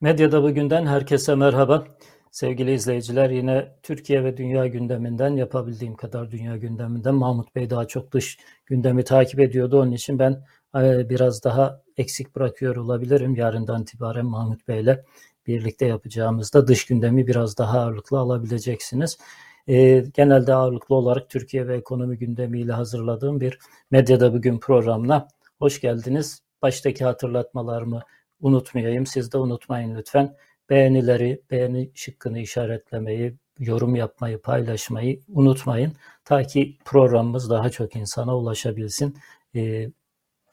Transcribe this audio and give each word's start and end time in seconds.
Medyada 0.00 0.42
bugünden 0.42 0.86
herkese 0.86 1.34
merhaba. 1.34 1.84
Sevgili 2.30 2.72
izleyiciler 2.72 3.30
yine 3.30 3.72
Türkiye 3.82 4.24
ve 4.24 4.36
dünya 4.36 4.66
gündeminden 4.66 5.36
yapabildiğim 5.36 5.96
kadar 5.96 6.30
dünya 6.30 6.56
gündeminden 6.56 7.14
Mahmut 7.14 7.54
Bey 7.54 7.70
daha 7.70 7.86
çok 7.86 8.12
dış 8.12 8.38
gündemi 8.66 9.04
takip 9.04 9.40
ediyordu. 9.40 9.80
Onun 9.80 9.92
için 9.92 10.18
ben 10.18 10.44
e, 10.76 11.10
biraz 11.10 11.44
daha 11.44 11.82
eksik 11.96 12.36
bırakıyor 12.36 12.76
olabilirim. 12.76 13.34
Yarından 13.34 13.82
itibaren 13.82 14.26
Mahmut 14.26 14.68
Bey 14.68 14.80
ile 14.80 15.04
birlikte 15.46 15.86
yapacağımızda 15.86 16.66
dış 16.66 16.86
gündemi 16.86 17.26
biraz 17.26 17.58
daha 17.58 17.80
ağırlıklı 17.80 18.18
alabileceksiniz. 18.18 19.18
E, 19.68 20.04
genelde 20.14 20.54
ağırlıklı 20.54 20.94
olarak 20.94 21.30
Türkiye 21.30 21.68
ve 21.68 21.76
ekonomi 21.76 22.18
gündemiyle 22.18 22.72
hazırladığım 22.72 23.40
bir 23.40 23.58
Medyada 23.90 24.34
Bugün 24.34 24.58
programına 24.58 25.28
hoş 25.58 25.80
geldiniz. 25.80 26.42
Baştaki 26.62 27.04
hatırlatmalarımı 27.04 28.02
unutmayayım. 28.40 29.06
Siz 29.06 29.32
de 29.32 29.38
unutmayın 29.38 29.96
lütfen. 29.96 30.36
Beğenileri, 30.70 31.42
beğeni 31.50 31.90
şıkkını 31.94 32.38
işaretlemeyi, 32.38 33.34
yorum 33.58 33.96
yapmayı, 33.96 34.38
paylaşmayı 34.38 35.20
unutmayın. 35.28 35.92
Ta 36.24 36.42
ki 36.42 36.78
programımız 36.84 37.50
daha 37.50 37.70
çok 37.70 37.96
insana 37.96 38.36
ulaşabilsin. 38.36 39.16
Ee, 39.54 39.90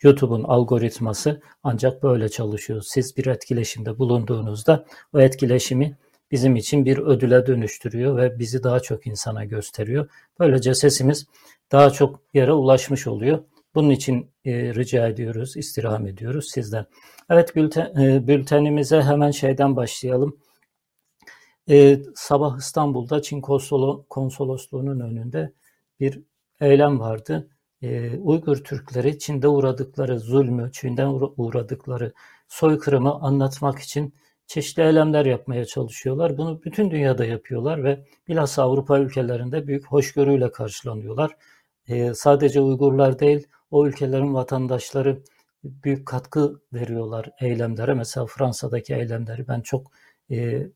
YouTube'un 0.04 0.44
algoritması 0.44 1.42
ancak 1.64 2.04
böyle 2.04 2.30
çalışıyor. 2.30 2.82
Siz 2.86 3.18
bir 3.18 3.26
etkileşimde 3.26 4.00
bulunduğunuzda 4.00 4.86
o 5.14 5.20
etkileşimi 5.20 5.98
bizim 6.32 6.56
için 6.56 6.86
bir 6.86 6.98
ödüle 6.98 7.48
dönüştürüyor 7.48 8.18
ve 8.18 8.40
bizi 8.40 8.64
daha 8.64 8.80
çok 8.80 9.08
insana 9.08 9.46
gösteriyor. 9.46 10.10
Böylece 10.40 10.76
sesimiz 10.76 11.26
daha 11.72 11.90
çok 11.90 12.22
yere 12.34 12.54
ulaşmış 12.54 13.08
oluyor. 13.08 13.40
Bunun 13.76 13.90
için 13.90 14.32
e, 14.46 14.76
rica 14.76 15.08
ediyoruz, 15.08 15.58
istirham 15.58 16.08
ediyoruz 16.08 16.50
sizden. 16.52 16.86
Evet 17.30 17.58
e, 17.58 18.28
bültenimize 18.28 19.02
hemen 19.02 19.32
şeyden 19.32 19.76
başlayalım. 19.76 20.38
E, 21.70 22.00
sabah 22.16 22.58
İstanbul'da 22.58 23.22
Çin 23.22 23.42
Konsolo, 23.42 24.06
konsolosluğunun 24.10 25.00
önünde 25.00 25.54
bir 26.00 26.22
eylem 26.62 27.00
vardı. 27.00 27.50
Uygur 28.22 28.58
Türkleri 28.58 29.20
Çin'de 29.20 29.48
uğradıkları 29.48 30.20
zulmü, 30.20 30.72
Çin'den 30.72 31.08
uğradıkları 31.38 32.14
soykırımı 32.48 33.14
anlatmak 33.14 33.80
için 33.80 34.14
çeşitli 34.48 34.84
eylemler 34.84 35.26
yapmaya 35.26 35.66
çalışıyorlar. 35.66 36.38
Bunu 36.38 36.64
bütün 36.64 36.92
dünyada 36.92 37.26
yapıyorlar 37.26 37.84
ve 37.84 38.06
bilhassa 38.28 38.64
Avrupa 38.64 39.00
ülkelerinde 39.00 39.68
büyük 39.68 39.86
hoşgörüyle 39.88 40.52
karşılanıyorlar. 40.52 41.32
Sadece 42.14 42.62
Uygurlar 42.62 43.20
değil, 43.20 43.48
o 43.72 43.88
ülkelerin 43.88 44.34
vatandaşları 44.34 45.24
büyük 45.64 46.06
katkı 46.06 46.62
veriyorlar 46.74 47.30
eylemlere. 47.42 47.94
Mesela 47.94 48.26
Fransa'daki 48.26 48.94
eylemleri 48.96 49.48
ben 49.48 49.62
çok 49.62 49.92
e, 50.32 50.68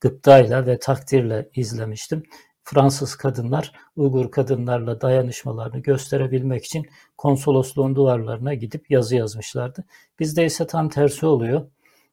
gıptayla 0.00 0.66
ve 0.66 0.78
takdirle 0.78 1.50
izlemiştim. 1.54 2.22
Fransız 2.64 3.16
kadınlar 3.16 3.72
Uygur 3.96 4.30
kadınlarla 4.30 5.00
dayanışmalarını 5.00 5.78
gösterebilmek 5.78 6.64
için 6.64 6.86
konsolosluğun 7.16 7.96
duvarlarına 7.96 8.54
gidip 8.54 8.90
yazı 8.90 9.16
yazmışlardı. 9.16 9.84
Bizde 10.18 10.44
ise 10.44 10.66
tam 10.66 10.88
tersi 10.88 11.26
oluyor. 11.26 11.66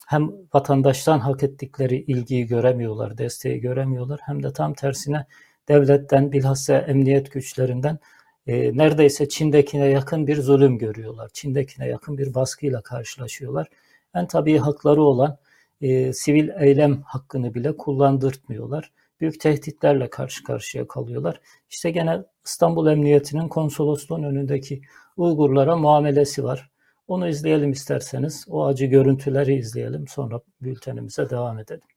Hem 0.07 0.31
vatandaştan 0.53 1.19
hak 1.19 1.44
ettikleri 1.44 2.02
ilgiyi 2.02 2.45
göremiyorlar, 2.45 3.17
desteği 3.17 3.59
göremiyorlar 3.59 4.19
hem 4.23 4.44
de 4.44 4.53
tam 4.53 4.73
tersine 4.73 5.25
devletten 5.69 6.31
bilhassa 6.31 6.77
emniyet 6.77 7.31
güçlerinden 7.31 7.99
e, 8.47 8.78
neredeyse 8.78 9.30
Çin'dekine 9.30 9.86
yakın 9.86 10.28
bir 10.28 10.42
zulüm 10.42 10.78
görüyorlar. 10.78 11.30
Çin'dekine 11.34 11.88
yakın 11.88 12.17
bir 12.17 12.34
baskıyla 12.34 12.81
karşılaşıyorlar. 12.81 13.67
En 14.16 14.28
tabii 14.28 14.57
hakları 14.57 15.02
olan 15.02 15.38
e, 15.81 16.13
sivil 16.13 16.50
eylem 16.59 17.02
hakkını 17.02 17.53
bile 17.53 17.78
kullandırtmıyorlar. 17.78 18.91
Büyük 19.22 19.40
tehditlerle 19.40 20.09
karşı 20.09 20.44
karşıya 20.44 20.88
kalıyorlar. 20.88 21.41
İşte 21.69 21.91
gene 21.91 22.24
İstanbul 22.46 22.88
Emniyeti'nin 22.88 23.47
konsolosluğun 23.47 24.24
önündeki 24.24 24.81
Uygurlara 25.18 25.78
muamelesi 25.78 26.44
var. 26.44 26.69
Onu 27.08 27.28
izleyelim 27.28 27.72
isterseniz. 27.72 28.46
O 28.50 28.66
acı 28.66 28.85
görüntüleri 28.85 29.56
izleyelim. 29.56 30.08
Sonra 30.08 30.41
bültenimize 30.62 31.29
devam 31.29 31.59
edelim. 31.59 31.91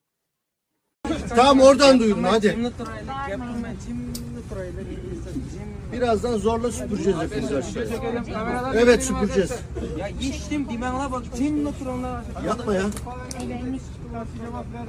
Tamam 1.28 1.60
oradan 1.60 2.00
duyun 2.00 2.22
hadi. 2.22 2.58
Birazdan 5.92 6.38
zorla 6.38 6.72
süpüreceğiz 6.72 7.18
hepiniz 7.20 7.52
aşağıya. 7.52 7.88
Evet 8.74 9.04
süpüreceğiz. 9.04 9.50
Ya 9.98 10.08
içtim 10.08 10.68
dimağına 10.68 11.12
bak. 11.12 11.22
Senin 11.34 11.64
oturanlar. 11.64 12.24
Yapma 12.46 12.74
ya. 12.74 12.82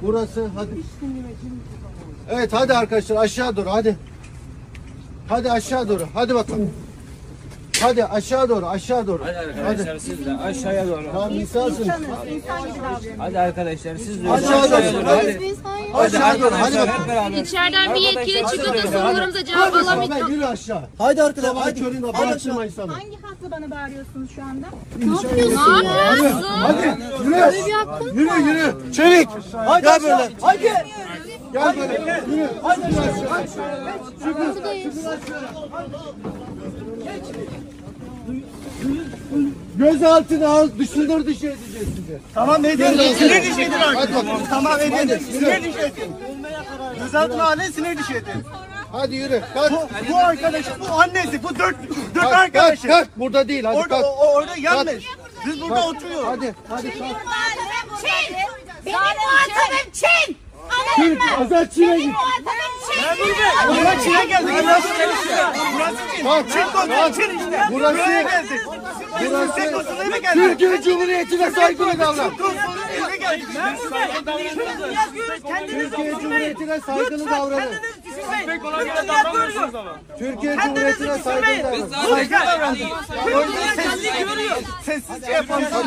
Burası 0.02 0.46
hadi. 0.46 0.70
Evet 2.30 2.52
hadi 2.52 2.72
arkadaşlar 2.74 3.16
aşağı 3.16 3.56
doğru 3.56 3.70
hadi. 3.70 3.96
Hadi 5.28 5.52
aşağı 5.52 5.88
doğru. 5.88 6.06
Hadi 6.14 6.34
bakalım. 6.34 6.70
Hadi 7.82 8.04
aşağı 8.04 8.48
doğru 8.48 8.66
aşağı 8.66 9.06
doğru. 9.06 9.22
Hadi 9.24 9.36
arkadaşlar 9.38 9.98
siz 9.98 10.26
de 10.26 10.36
aşağıya 10.44 10.88
doğru. 10.88 11.04
Tamam 11.12 11.34
insansın. 11.34 11.92
Hadi 13.18 13.38
arkadaşlar 13.38 13.96
siz 13.96 14.24
de 14.24 14.30
Aşağı 14.30 14.70
doğru. 14.70 14.94
doğru. 14.94 15.06
Hadi. 15.06 15.54
Hadi 15.92 16.18
aşağı 16.18 16.40
doğru. 16.40 16.50
Hadi 16.54 16.78
Arkadaşlar 16.78 17.00
hep 17.00 17.08
beraber. 17.08 17.36
İçeriden 17.36 17.94
bir 17.94 18.00
yetkili 18.00 18.42
çıkıp 18.50 18.74
da 18.74 18.82
sorularımıza 18.82 19.44
cevap 19.44 19.74
Hadi. 19.74 19.84
Samet, 19.84 20.28
yürü 20.28 20.44
aşağı. 20.46 20.82
Haydi 20.98 21.22
arkadaşlar 21.22 21.74
köründe 21.74 22.06
Haydi 22.12 22.30
bağırtırma 22.30 22.66
insanı. 22.66 22.92
Hangi 22.92 23.16
hakla 23.22 23.50
bana 23.50 23.70
bağırıyorsunuz 23.70 24.30
şu 24.34 24.42
anda? 24.42 24.66
Ne 24.98 25.04
yapıyorsun? 25.14 25.56
Hadi 26.44 26.86
yürü. 27.24 28.20
Yürü 28.20 28.48
yürü. 28.48 28.92
Çevik. 28.92 29.28
Haydi 29.52 29.84
Gel 29.86 30.02
böyle. 30.02 30.30
Haydi. 30.40 30.72
Gel 31.52 31.76
böyle. 31.76 32.22
Yürü. 32.30 32.48
Haydi. 32.62 32.82
Gözaltına 39.76 40.48
al, 40.48 40.68
dışındır 40.78 41.26
dışı 41.26 41.46
edeceğiz 41.46 41.88
sizi. 41.96 42.18
Tamam 42.34 42.64
edin. 42.64 42.86
Sinir 43.14 43.42
dışı 43.42 43.60
edin 43.60 43.72
Hadi 43.72 43.98
artık. 43.98 44.14
bakalım. 44.14 44.40
Tamam 44.50 44.80
edin. 44.80 45.18
Sinir 45.18 45.64
dışı 45.64 45.78
edin. 45.86 46.16
Gözaltına 47.02 47.44
alın 47.44 47.62
sinir 47.62 47.98
dışı 47.98 48.12
edin. 48.12 48.44
Hadi 48.92 49.14
yürü. 49.16 49.42
Kalk. 49.54 49.72
Bu, 49.72 49.88
bu 50.12 50.16
arkadaş, 50.16 50.64
bu 50.80 51.00
annesi, 51.00 51.42
bu 51.42 51.58
dört, 51.58 51.76
dört 52.14 52.22
Kalk, 52.24 52.34
arkadaşı. 52.34 52.82
kalk, 52.88 52.90
kalk. 53.06 53.08
Burada 53.18 53.48
değil. 53.48 53.64
Hadi 53.64 53.76
Orada, 53.76 53.88
kalk. 53.88 54.04
o, 54.04 54.32
orada 54.34 54.52
yanlış. 54.60 55.04
Biz 55.46 55.60
burada 55.60 55.74
Kalk. 55.74 55.94
oturuyoruz. 55.96 56.28
Hadi, 56.28 56.54
hadi 56.68 56.98
kalk. 56.98 57.08
Çin! 58.00 58.36
Benim 58.86 58.98
muhatabım 58.98 59.92
Çin! 59.92 60.36
Türk, 60.96 61.20
Azat 61.40 61.74
Çin'e 61.74 61.96
git. 61.98 62.14
Buraya 63.68 64.00
Çin'e 64.00 64.24
geldik. 64.24 64.54
Burası 64.64 64.88
Çin. 64.88 65.10
Burası 65.74 65.96
Çin. 66.16 66.24
Kalk, 66.24 66.48
Çin 66.52 66.72
kalk. 66.72 67.10
İşte. 67.10 67.60
Burası- 67.70 67.98
Buraya 67.98 68.22
geldik. 68.22 68.60
Burası-. 68.66 70.32
Türkiye 70.32 70.82
Cumhuriyeti'ne 70.82 71.50
saygılı 71.50 71.98
davran. 71.98 72.30
Türkiye 75.66 76.10
Cumhuriyeti'ne 76.20 76.80
saygılı 76.80 77.30
davranın. 77.30 77.72
Türkiye 80.18 80.56
Cumhuriyeti'ne 80.56 81.18
saygılı 81.18 81.70
davranın. 81.70 81.80
Saygı 82.10 82.30
davrandık. 82.46 82.86
Sessizce 83.76 84.22
görüyor. 84.22 84.56
Sessizce 84.84 85.44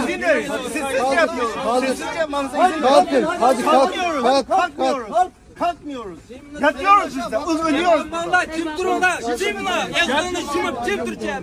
dinliyoruz. 0.08 0.46
Sessizce. 0.74 0.98
Kaldır. 1.64 1.88
Sessizce 1.88 2.20
yapmamızı 2.20 2.58
izin 2.58 2.82
Kalkın. 2.82 3.24
Hadi 3.24 3.66
kalk. 3.66 3.72
Kalkmıyoruz. 3.72 4.24
Kalk. 4.24 4.78
Kalk. 5.12 5.32
Kalkmıyoruz. 5.60 6.20
Yatıyoruz 6.62 7.18
biz 7.18 7.32
de. 7.32 7.38
Ölüyoruz. 7.38 8.12
Valla 8.12 8.46
kim 8.46 8.66
dur 8.78 8.86
ona? 8.86 9.36
Kim 9.36 9.66
la? 9.66 9.88
Yazılını 10.00 10.38
şunu 10.54 10.84
kim 10.86 11.06
Türkçe? 11.06 11.40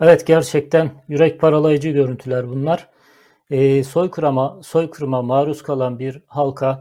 Evet 0.00 0.26
gerçekten 0.26 1.04
yürek 1.08 1.40
paralayıcı 1.40 1.88
görüntüler 1.88 2.48
bunlar. 2.48 2.88
Ee, 3.50 3.84
soykırıma, 3.84 4.60
soykırıma 4.62 5.22
maruz 5.22 5.62
kalan 5.62 5.98
bir 5.98 6.22
halka 6.26 6.80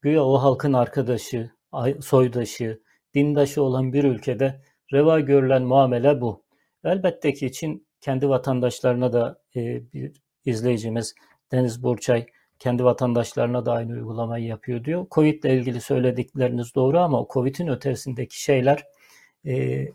güya 0.00 0.24
o 0.24 0.38
halkın 0.38 0.72
arkadaşı, 0.72 1.50
soydaşı, 2.00 2.80
dindaşı 3.14 3.62
olan 3.62 3.92
bir 3.92 4.04
ülkede 4.04 4.62
reva 4.92 5.20
görülen 5.20 5.62
muamele 5.62 6.20
bu. 6.20 6.44
Elbette 6.84 7.34
ki 7.34 7.52
Çin 7.52 7.83
kendi 8.04 8.28
vatandaşlarına 8.28 9.12
da 9.12 9.38
e, 9.56 9.92
bir 9.92 10.12
izleyicimiz 10.44 11.14
Deniz 11.52 11.82
Burçay 11.82 12.26
kendi 12.58 12.84
vatandaşlarına 12.84 13.66
da 13.66 13.72
aynı 13.72 13.92
uygulamayı 13.92 14.44
yapıyor 14.44 14.84
diyor. 14.84 15.06
Covid 15.10 15.44
ile 15.44 15.54
ilgili 15.54 15.80
söyledikleriniz 15.80 16.74
doğru 16.74 16.98
ama 16.98 17.26
Covid'in 17.30 17.68
ötesindeki 17.68 18.42
şeyler 18.42 18.84
e, 19.46 19.86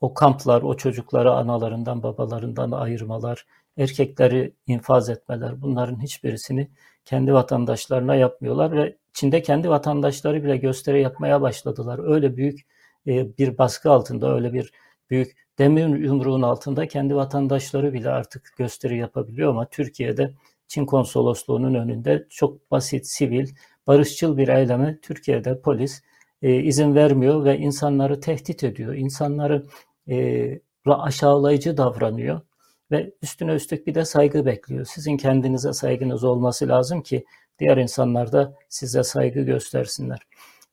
o 0.00 0.14
kamplar, 0.14 0.62
o 0.62 0.76
çocukları 0.76 1.32
analarından, 1.32 2.02
babalarından 2.02 2.70
ayırmalar, 2.70 3.46
erkekleri 3.76 4.52
infaz 4.66 5.10
etmeler 5.10 5.62
bunların 5.62 6.02
hiçbirisini 6.02 6.70
kendi 7.04 7.32
vatandaşlarına 7.32 8.14
yapmıyorlar 8.14 8.72
ve 8.72 8.96
Çin'de 9.12 9.42
kendi 9.42 9.68
vatandaşları 9.70 10.44
bile 10.44 10.56
gösteri 10.56 11.02
yapmaya 11.02 11.40
başladılar. 11.40 12.14
Öyle 12.14 12.36
büyük 12.36 12.60
e, 13.06 13.38
bir 13.38 13.58
baskı 13.58 13.90
altında, 13.90 14.34
öyle 14.34 14.52
bir 14.52 14.72
büyük 15.10 15.49
demir 15.60 15.98
yumruğun 15.98 16.42
altında 16.42 16.88
kendi 16.88 17.14
vatandaşları 17.14 17.92
bile 17.92 18.10
artık 18.10 18.52
gösteri 18.56 18.98
yapabiliyor 18.98 19.50
ama 19.50 19.66
Türkiye'de 19.66 20.34
Çin 20.68 20.86
konsolosluğunun 20.86 21.74
önünde 21.74 22.26
çok 22.30 22.70
basit, 22.70 23.06
sivil, 23.06 23.48
barışçıl 23.86 24.36
bir 24.36 24.48
eyleme 24.48 24.98
Türkiye'de 25.02 25.60
polis 25.60 26.02
e, 26.42 26.54
izin 26.54 26.94
vermiyor 26.94 27.44
ve 27.44 27.58
insanları 27.58 28.20
tehdit 28.20 28.64
ediyor. 28.64 28.94
İnsanları 28.94 29.66
e, 30.08 30.60
aşağılayıcı 30.86 31.76
davranıyor 31.76 32.40
ve 32.90 33.12
üstüne 33.22 33.52
üstlük 33.52 33.86
bir 33.86 33.94
de 33.94 34.04
saygı 34.04 34.46
bekliyor. 34.46 34.84
Sizin 34.84 35.16
kendinize 35.16 35.72
saygınız 35.72 36.24
olması 36.24 36.68
lazım 36.68 37.02
ki 37.02 37.24
diğer 37.58 37.76
insanlar 37.76 38.32
da 38.32 38.54
size 38.68 39.02
saygı 39.02 39.40
göstersinler. 39.40 40.18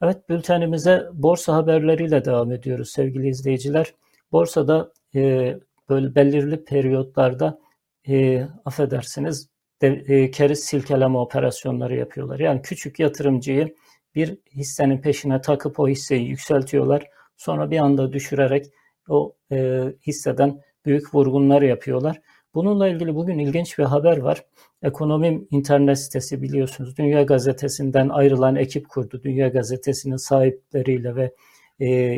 Evet 0.02 0.30
bültenimize 0.30 1.08
borsa 1.14 1.56
haberleriyle 1.56 2.26
devam 2.26 2.52
ediyoruz 2.52 2.90
sevgili 2.90 3.30
izleyiciler. 3.30 3.94
Borsada 4.32 4.94
e, 5.16 5.54
böyle 5.90 6.16
belirli 6.16 6.64
periyotlarda 6.64 7.60
e, 8.08 8.48
affedersiniz 8.66 9.50
de, 9.82 9.88
e, 9.88 10.32
keriz 10.32 10.60
silkeleme 10.60 11.18
operasyonları 11.18 11.96
yapıyorlar. 11.96 12.40
Yani 12.40 12.62
küçük 12.62 13.00
yatırımcıyı 13.00 13.76
bir 14.16 14.38
hissenin 14.56 15.02
peşine 15.02 15.42
takıp 15.42 15.80
o 15.80 15.88
hisseyi 15.88 16.30
yükseltiyorlar. 16.30 17.08
Sonra 17.38 17.72
bir 17.72 17.78
anda 17.78 18.14
düşürerek 18.14 18.66
o 19.10 19.36
e, 19.52 19.84
hisseden 20.08 20.62
büyük 20.86 21.16
vurgunlar 21.16 21.62
yapıyorlar. 21.62 22.22
Bununla 22.54 22.88
ilgili 22.88 23.16
bugün 23.16 23.40
ilginç 23.40 23.80
bir 23.80 23.84
haber 23.84 24.18
var. 24.18 24.46
Ekonomim 24.82 25.48
internet 25.52 26.00
sitesi 26.00 26.42
biliyorsunuz. 26.42 26.98
Dünya 26.98 27.24
Gazetesi'nden 27.24 28.10
ayrılan 28.10 28.56
ekip 28.56 28.90
kurdu. 28.90 29.22
Dünya 29.24 29.48
Gazetesi'nin 29.48 30.16
sahipleriyle 30.16 31.16
ve 31.16 31.34
e, 31.82 32.18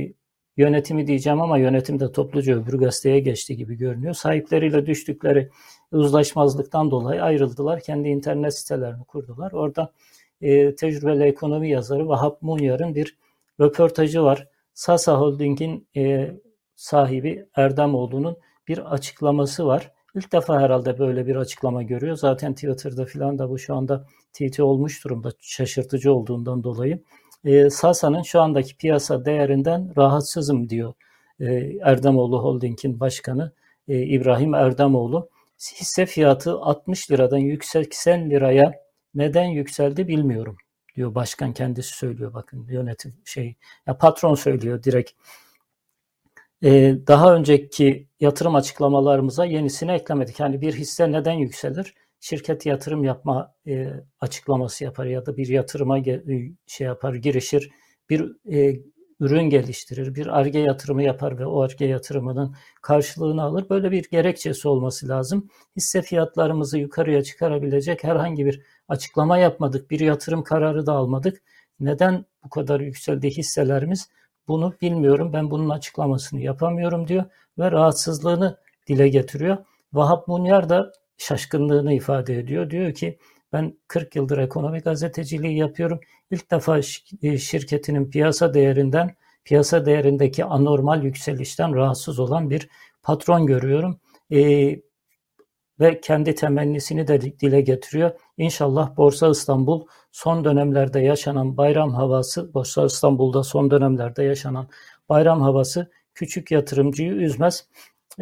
yönetimi 0.59 1.07
diyeceğim 1.07 1.41
ama 1.41 1.57
yönetim 1.57 1.99
de 1.99 2.11
topluca 2.11 2.55
öbür 2.55 2.73
gazeteye 2.73 3.19
geçti 3.19 3.57
gibi 3.57 3.77
görünüyor. 3.77 4.13
Sahipleriyle 4.13 4.85
düştükleri 4.85 5.49
uzlaşmazlıktan 5.91 6.91
dolayı 6.91 7.23
ayrıldılar. 7.23 7.79
Kendi 7.79 8.09
internet 8.09 8.57
sitelerini 8.57 9.03
kurdular. 9.03 9.51
Orada 9.51 9.91
e, 10.41 10.75
tecrübeli 10.75 11.23
ekonomi 11.23 11.69
yazarı 11.69 12.07
Vahap 12.07 12.41
Munyar'ın 12.41 12.95
bir 12.95 13.17
röportajı 13.59 14.23
var. 14.23 14.47
Sasa 14.73 15.19
Holding'in 15.19 15.87
e, 15.95 16.31
sahibi 16.75 17.45
Erdemoğlu'nun 17.55 18.37
bir 18.67 18.93
açıklaması 18.93 19.65
var. 19.65 19.91
İlk 20.15 20.31
defa 20.31 20.61
herhalde 20.61 20.99
böyle 20.99 21.27
bir 21.27 21.35
açıklama 21.35 21.83
görüyor. 21.83 22.15
Zaten 22.15 22.53
Twitter'da 22.53 23.05
filan 23.05 23.39
da 23.39 23.49
bu 23.49 23.59
şu 23.59 23.75
anda 23.75 24.05
TT 24.33 24.59
olmuş 24.59 25.03
durumda 25.03 25.31
şaşırtıcı 25.39 26.13
olduğundan 26.13 26.63
dolayı. 26.63 27.03
E, 27.45 27.69
Sasa'nın 27.69 28.21
şu 28.21 28.41
andaki 28.41 28.77
piyasa 28.77 29.25
değerinden 29.25 29.93
rahatsızım 29.97 30.69
diyor 30.69 30.93
e, 31.39 31.45
Erdemoğlu 31.81 32.43
Holding'in 32.43 32.99
başkanı 32.99 33.51
e, 33.87 34.01
İbrahim 34.01 34.53
Erdemoğlu. 34.53 35.29
Hisse 35.59 36.05
fiyatı 36.05 36.53
60 36.53 37.11
liradan 37.11 37.37
180 37.37 38.29
liraya 38.29 38.73
neden 39.15 39.45
yükseldi 39.45 40.07
bilmiyorum 40.07 40.57
diyor 40.95 41.15
başkan 41.15 41.53
kendisi 41.53 41.97
söylüyor 41.97 42.33
bakın 42.33 42.67
yönetim 42.69 43.13
şey 43.25 43.55
ya 43.87 43.97
patron 43.97 44.35
söylüyor 44.35 44.83
direkt 44.83 45.11
ee, 46.63 46.95
daha 47.07 47.35
önceki 47.35 48.07
yatırım 48.19 48.55
açıklamalarımıza 48.55 49.45
yenisini 49.45 49.91
eklemedik. 49.91 50.39
Yani 50.39 50.61
bir 50.61 50.73
hisse 50.73 51.11
neden 51.11 51.33
yükselir? 51.33 51.93
Şirket 52.19 52.65
yatırım 52.65 53.03
yapma 53.03 53.55
e, 53.67 53.87
açıklaması 54.19 54.83
yapar 54.83 55.05
ya 55.05 55.25
da 55.25 55.37
bir 55.37 55.47
yatırıma 55.47 55.99
e, 55.99 56.23
şey 56.67 56.87
yapar, 56.87 57.13
girişir, 57.13 57.69
bir 58.09 58.53
e, 58.53 58.79
ürün 59.19 59.43
geliştirir, 59.43 60.15
bir 60.15 60.39
arge 60.39 60.59
yatırımı 60.59 61.03
yapar 61.03 61.39
ve 61.39 61.45
o 61.45 61.61
arge 61.61 61.85
yatırımının 61.85 62.55
karşılığını 62.81 63.43
alır. 63.43 63.69
Böyle 63.69 63.91
bir 63.91 64.09
gerekçesi 64.11 64.67
olması 64.67 65.07
lazım. 65.07 65.49
Hisse 65.75 66.01
fiyatlarımızı 66.01 66.79
yukarıya 66.79 67.23
çıkarabilecek 67.23 68.03
herhangi 68.03 68.45
bir 68.45 68.61
açıklama 68.87 69.37
yapmadık, 69.37 69.91
bir 69.91 69.99
yatırım 69.99 70.43
kararı 70.43 70.85
da 70.85 70.93
almadık. 70.93 71.41
Neden 71.79 72.25
bu 72.43 72.49
kadar 72.49 72.79
yükseldi 72.79 73.29
hisselerimiz? 73.29 74.09
Bunu 74.47 74.73
bilmiyorum. 74.81 75.33
Ben 75.33 75.51
bunun 75.51 75.69
açıklamasını 75.69 76.41
yapamıyorum 76.41 77.07
diyor 77.07 77.25
ve 77.59 77.71
rahatsızlığını 77.71 78.57
dile 78.87 79.09
getiriyor. 79.09 79.57
Vahap 79.93 80.27
Munyar 80.27 80.69
da 80.69 80.91
şaşkınlığını 81.19 81.93
ifade 81.93 82.39
ediyor. 82.39 82.69
Diyor 82.69 82.93
ki 82.93 83.19
ben 83.53 83.77
40 83.87 84.15
yıldır 84.15 84.37
ekonomi 84.37 84.79
gazeteciliği 84.79 85.57
yapıyorum. 85.57 85.99
İlk 86.31 86.51
defa 86.51 86.79
e, 87.21 87.37
şirketinin 87.37 88.09
piyasa 88.09 88.53
değerinden, 88.53 89.15
piyasa 89.43 89.85
değerindeki 89.85 90.45
anormal 90.45 91.03
yükselişten 91.03 91.75
rahatsız 91.75 92.19
olan 92.19 92.49
bir 92.49 92.69
patron 93.03 93.45
görüyorum. 93.45 93.99
Ee, 94.31 94.79
ve 95.79 96.01
kendi 96.01 96.35
temennisini 96.35 97.07
de 97.07 97.21
dile 97.21 97.61
getiriyor. 97.61 98.11
İnşallah 98.37 98.97
Borsa 98.97 99.29
İstanbul 99.29 99.85
son 100.11 100.45
dönemlerde 100.45 100.99
yaşanan 100.99 101.57
bayram 101.57 101.93
havası, 101.93 102.53
Borsa 102.53 102.85
İstanbul'da 102.85 103.43
son 103.43 103.71
dönemlerde 103.71 104.23
yaşanan 104.23 104.69
bayram 105.09 105.41
havası 105.41 105.91
küçük 106.13 106.51
yatırımcıyı 106.51 107.11
üzmez. 107.11 107.67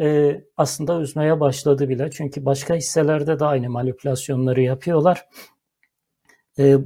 Ee, 0.00 0.44
aslında 0.56 1.00
üzmeye 1.00 1.40
başladı 1.40 1.88
bile. 1.88 2.10
Çünkü 2.10 2.44
başka 2.44 2.74
hisselerde 2.74 3.38
de 3.40 3.44
aynı 3.44 3.70
manipülasyonları 3.70 4.60
yapıyorlar. 4.60 5.28
Ee, 6.58 6.76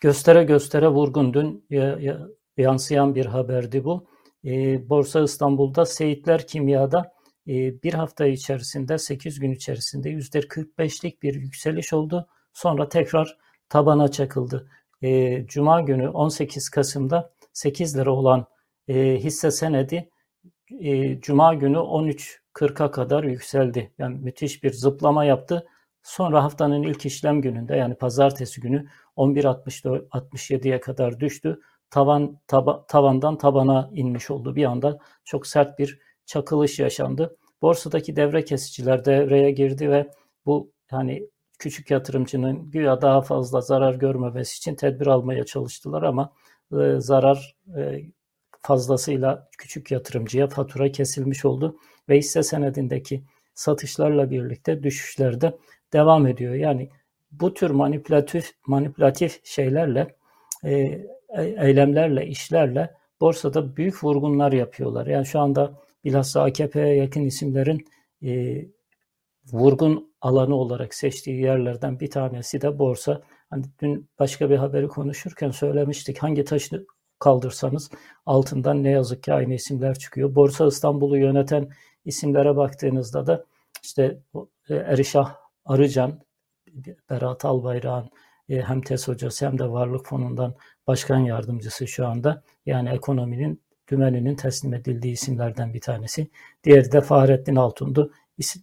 göstere 0.00 0.44
göstere 0.44 0.88
vurgun 0.88 1.34
dün 1.34 1.64
ya, 1.70 1.98
ya, 2.00 2.28
yansıyan 2.56 3.14
bir 3.14 3.26
haberdi 3.26 3.84
bu. 3.84 4.06
Ee, 4.44 4.88
Borsa 4.88 5.20
İstanbul'da 5.20 5.86
Seyitler 5.86 6.46
Kimya'da 6.46 7.12
ee, 7.48 7.82
bir 7.82 7.94
hafta 7.94 8.26
içerisinde 8.26 8.98
8 8.98 9.40
gün 9.40 9.52
içerisinde 9.52 10.10
%45'lik 10.10 11.22
bir 11.22 11.34
yükseliş 11.34 11.92
oldu. 11.92 12.28
Sonra 12.52 12.88
tekrar 12.88 13.38
tabana 13.68 14.08
çakıldı. 14.10 14.70
Ee, 15.02 15.44
Cuma 15.46 15.80
günü 15.80 16.08
18 16.08 16.68
Kasım'da 16.68 17.32
8 17.52 17.96
lira 17.96 18.10
olan 18.12 18.46
e, 18.88 19.16
hisse 19.16 19.50
senedi 19.50 20.10
e, 20.80 21.20
Cuma 21.20 21.54
günü 21.54 21.78
13.40'a 22.58 22.90
kadar 22.90 23.24
yükseldi. 23.24 23.92
Yani 23.98 24.18
müthiş 24.18 24.64
bir 24.64 24.72
zıplama 24.72 25.24
yaptı. 25.24 25.66
Sonra 26.02 26.44
haftanın 26.44 26.82
ilk 26.82 27.06
işlem 27.06 27.40
gününde 27.40 27.76
yani 27.76 27.94
pazartesi 27.94 28.60
günü 28.60 28.86
11.67'ye 29.16 30.80
kadar 30.80 31.20
düştü. 31.20 31.60
Tavan 31.90 32.40
taba, 32.46 32.86
tavandan 32.86 33.38
tabana 33.38 33.90
inmiş 33.92 34.30
oldu 34.30 34.56
bir 34.56 34.64
anda. 34.64 34.98
Çok 35.24 35.46
sert 35.46 35.78
bir 35.78 35.98
çakılış 36.26 36.78
yaşandı. 36.78 37.36
Borsadaki 37.62 38.16
devre 38.16 38.44
kesiciler 38.44 39.04
devreye 39.04 39.50
girdi 39.50 39.90
ve 39.90 40.10
bu 40.46 40.72
hani 40.90 41.28
küçük 41.58 41.90
yatırımcının 41.90 42.70
güya 42.70 43.00
daha 43.02 43.22
fazla 43.22 43.60
zarar 43.60 43.94
görmemesi 43.94 44.56
için 44.56 44.74
tedbir 44.74 45.06
almaya 45.06 45.44
çalıştılar 45.44 46.02
ama 46.02 46.32
e, 46.72 47.00
zarar 47.00 47.56
e, 47.76 48.00
fazlasıyla 48.62 49.48
küçük 49.58 49.90
yatırımcıya 49.90 50.48
fatura 50.48 50.92
kesilmiş 50.92 51.44
oldu 51.44 51.76
ve 52.08 52.18
hisse 52.18 52.42
senedindeki 52.42 53.24
satışlarla 53.54 54.30
birlikte 54.30 54.82
düşüşler 54.82 55.40
de 55.40 55.58
devam 55.92 56.26
ediyor. 56.26 56.54
Yani 56.54 56.88
bu 57.30 57.54
tür 57.54 57.70
manipülatif 57.70 58.52
manipülatif 58.66 59.40
şeylerle 59.44 60.14
e, 60.64 60.72
e 60.72 61.42
eylemlerle, 61.58 62.26
işlerle 62.26 62.94
borsada 63.20 63.76
büyük 63.76 64.04
vurgunlar 64.04 64.52
yapıyorlar. 64.52 65.06
Yani 65.06 65.26
şu 65.26 65.40
anda 65.40 65.80
bilhassa 66.04 66.42
AKP'ye 66.42 66.94
yakın 66.94 67.24
isimlerin 67.24 67.84
e, 68.22 68.64
vurgun 69.52 70.12
alanı 70.20 70.54
olarak 70.54 70.94
seçtiği 70.94 71.40
yerlerden 71.42 72.00
bir 72.00 72.10
tanesi 72.10 72.60
de 72.60 72.78
borsa. 72.78 73.22
Hani 73.50 73.64
dün 73.82 74.08
başka 74.18 74.50
bir 74.50 74.56
haberi 74.56 74.88
konuşurken 74.88 75.50
söylemiştik. 75.50 76.18
Hangi 76.18 76.44
taşı 76.44 76.86
kaldırsanız 77.18 77.90
altından 78.26 78.84
ne 78.84 78.90
yazık 78.90 79.22
ki 79.22 79.32
aynı 79.32 79.54
isimler 79.54 79.98
çıkıyor. 79.98 80.34
Borsa 80.34 80.66
İstanbul'u 80.66 81.18
yöneten 81.18 81.68
isimlere 82.04 82.56
baktığınızda 82.56 83.26
da 83.26 83.44
işte 83.82 84.18
e, 84.68 84.74
Erişah 84.74 85.34
Arıcan, 85.64 86.20
Berat 87.10 87.44
Albayrak'ın 87.44 88.10
e, 88.48 88.62
hem 88.62 88.80
TES 88.82 89.08
hocası 89.08 89.46
hem 89.46 89.58
de 89.58 89.70
Varlık 89.70 90.06
Fonu'ndan 90.06 90.54
başkan 90.86 91.18
yardımcısı 91.18 91.88
şu 91.88 92.06
anda. 92.06 92.42
Yani 92.66 92.88
ekonominin 92.88 93.62
dümeninin 93.90 94.36
teslim 94.36 94.74
edildiği 94.74 95.12
isimlerden 95.12 95.74
bir 95.74 95.80
tanesi. 95.80 96.30
Diğeri 96.64 96.92
de 96.92 97.00
Fahrettin 97.00 97.56
Altun'du. 97.56 98.12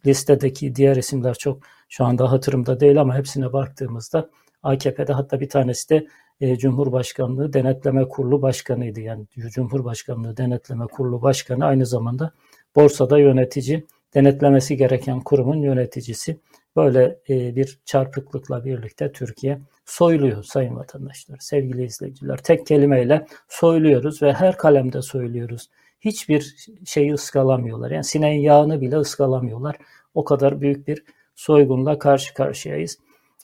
Listedeki 0.06 0.76
diğer 0.76 0.96
isimler 0.96 1.34
çok 1.34 1.64
şu 1.90 2.06
anda 2.06 2.32
hatırımda 2.32 2.80
değil 2.80 3.02
ama 3.02 3.16
hepsine 3.16 3.54
baktığımızda 3.54 4.30
AKP'de 4.64 5.14
hatta 5.14 5.40
bir 5.40 5.50
tanesi 5.50 5.90
de 5.90 6.08
e, 6.42 6.58
Cumhurbaşkanlığı 6.58 7.54
Denetleme 7.54 8.10
Kurulu 8.10 8.42
Başkanıydı. 8.42 9.00
Yani 9.00 9.26
Cumhurbaşkanlığı 9.50 10.38
Denetleme 10.38 10.88
Kurulu 10.88 11.22
Başkanı 11.22 11.66
aynı 11.66 11.86
zamanda 11.86 12.32
borsada 12.76 13.20
yönetici, 13.20 13.86
denetlemesi 14.14 14.78
gereken 14.78 15.22
kurumun 15.22 15.58
yöneticisi. 15.58 16.38
Böyle 16.76 17.20
e, 17.30 17.56
bir 17.56 17.80
çarpıklıkla 17.86 18.66
birlikte 18.66 19.12
Türkiye 19.12 19.60
soyuluyor 19.86 20.44
sayın 20.44 20.76
vatandaşlar, 20.76 21.38
sevgili 21.40 21.84
izleyiciler. 21.84 22.38
Tek 22.38 22.68
kelimeyle 22.68 23.26
soyuluyoruz 23.50 24.22
ve 24.22 24.34
her 24.34 24.58
kalemde 24.58 25.02
soyuluyoruz. 25.02 25.70
hiçbir 26.00 26.56
şeyi 26.86 27.14
ıskalamıyorlar. 27.14 27.92
Yani 27.92 28.04
sineğin 28.04 28.42
yağını 28.42 28.82
bile 28.82 28.98
ıskalamıyorlar. 28.98 29.76
O 30.14 30.24
kadar 30.24 30.62
büyük 30.62 30.88
bir 30.88 31.04
soygunla 31.36 32.00
karşı 32.00 32.34
karşıyayız. 32.34 32.98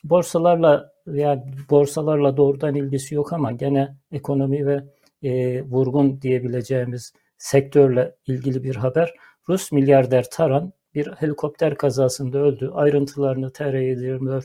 Borsalarla 0.03 0.93
yani 1.13 1.43
borsalarla 1.69 2.37
doğrudan 2.37 2.75
ilgisi 2.75 3.15
yok 3.15 3.33
ama 3.33 3.51
gene 3.51 3.95
ekonomi 4.11 4.65
ve 4.65 4.83
e, 5.23 5.61
vurgun 5.63 6.21
diyebileceğimiz 6.21 7.13
sektörle 7.37 8.15
ilgili 8.27 8.63
bir 8.63 8.75
haber. 8.75 9.13
Rus 9.49 9.71
milyarder 9.71 10.25
Taran 10.31 10.73
bir 10.95 11.07
helikopter 11.07 11.75
kazasında 11.75 12.37
öldü. 12.37 12.71
Ayrıntılarını 12.73 13.47
TR724 13.47 14.43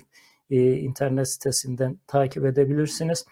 e, 0.50 0.73
internet 0.73 1.28
sitesinden 1.28 1.99
takip 2.06 2.44
edebilirsiniz. 2.44 3.26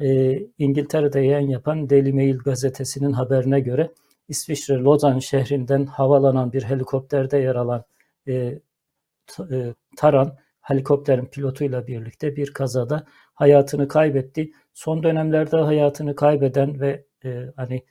E, 0.00 0.38
İngiltere'de 0.58 1.20
yayın 1.20 1.48
yapan 1.48 1.90
Daily 1.90 2.12
Mail 2.12 2.38
gazetesinin 2.38 3.12
haberine 3.12 3.60
göre 3.60 3.90
İsviçre 4.28 4.74
Lozan 4.74 5.18
şehrinden 5.18 5.86
havalanan 5.86 6.52
bir 6.52 6.62
helikopterde 6.62 7.38
yer 7.38 7.54
alan 7.54 7.84
e, 8.28 8.32
e, 8.32 9.74
Taran 9.96 10.36
helikopterin 10.70 11.26
pilotuyla 11.26 11.86
birlikte 11.86 12.36
bir 12.36 12.52
kazada 12.52 13.06
hayatını 13.34 13.88
kaybetti. 13.88 14.52
Son 14.74 15.02
dönemlerde 15.02 15.56
hayatını 15.56 16.16
kaybeden 16.16 16.80
ve 16.80 17.04
e, 17.24 17.44
hani 17.56 17.84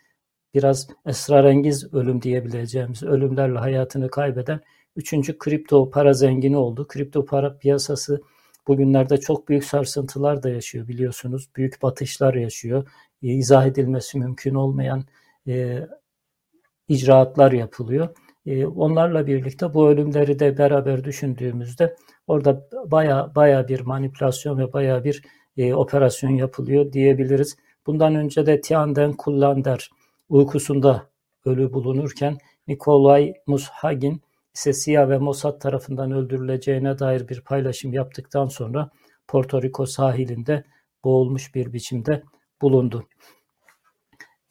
biraz 0.54 0.88
esrarengiz 1.06 1.94
ölüm 1.94 2.22
diyebileceğimiz 2.22 3.04
ölümlerle 3.04 3.60
hayatını 3.60 4.10
kaybeden 4.10 4.62
üçüncü 4.96 5.38
kripto 5.38 5.90
para 5.90 6.14
zengini 6.14 6.58
oldu. 6.58 6.88
Kripto 6.88 7.26
para 7.26 7.58
piyasası 7.58 8.22
bugünlerde 8.68 9.18
çok 9.18 9.50
büyük 9.50 9.64
sarsıntılar 9.64 10.44
da 10.44 10.50
yaşıyor 10.50 10.88
biliyorsunuz. 10.88 11.50
Büyük 11.56 11.82
batışlar 11.82 12.34
yaşıyor. 12.34 12.88
E, 13.24 13.28
izah 13.28 13.66
edilmesi 13.66 14.20
mümkün 14.20 14.56
olmayan 14.56 15.06
e, 15.48 15.88
icraatlar 16.88 17.52
yapılıyor. 17.52 18.10
E, 18.50 18.65
onlarla 18.65 19.27
birlikte 19.27 19.74
bu 19.74 19.89
ölümleri 19.89 20.39
de 20.39 20.58
beraber 20.58 21.03
düşündüğümüzde 21.03 21.96
orada 22.27 22.68
baya 22.86 23.32
baya 23.36 23.68
bir 23.68 23.79
manipülasyon 23.79 24.58
ve 24.58 24.74
baya 24.74 25.03
bir 25.03 25.24
e, 25.58 25.74
operasyon 25.74 26.32
yapılıyor 26.32 26.94
diyebiliriz. 26.94 27.58
Bundan 27.88 28.15
önce 28.15 28.46
de 28.46 28.62
Tianden 28.62 29.13
Kullander 29.13 29.89
uykusunda 30.29 31.10
ölü 31.46 31.74
bulunurken 31.74 32.38
Nikolay 32.68 33.34
Mushagin 33.48 34.22
ise 34.56 34.74
CIA 34.74 35.10
ve 35.10 35.18
Mossad 35.18 35.60
tarafından 35.62 36.12
öldürüleceğine 36.12 37.00
dair 37.00 37.27
bir 37.27 37.41
paylaşım 37.41 37.94
yaptıktan 37.94 38.48
sonra 38.48 38.89
Porto 39.27 39.62
Rico 39.62 39.86
sahilinde 39.86 40.63
boğulmuş 41.03 41.56
bir 41.56 41.74
biçimde 41.74 42.24
bulundu. 42.62 43.08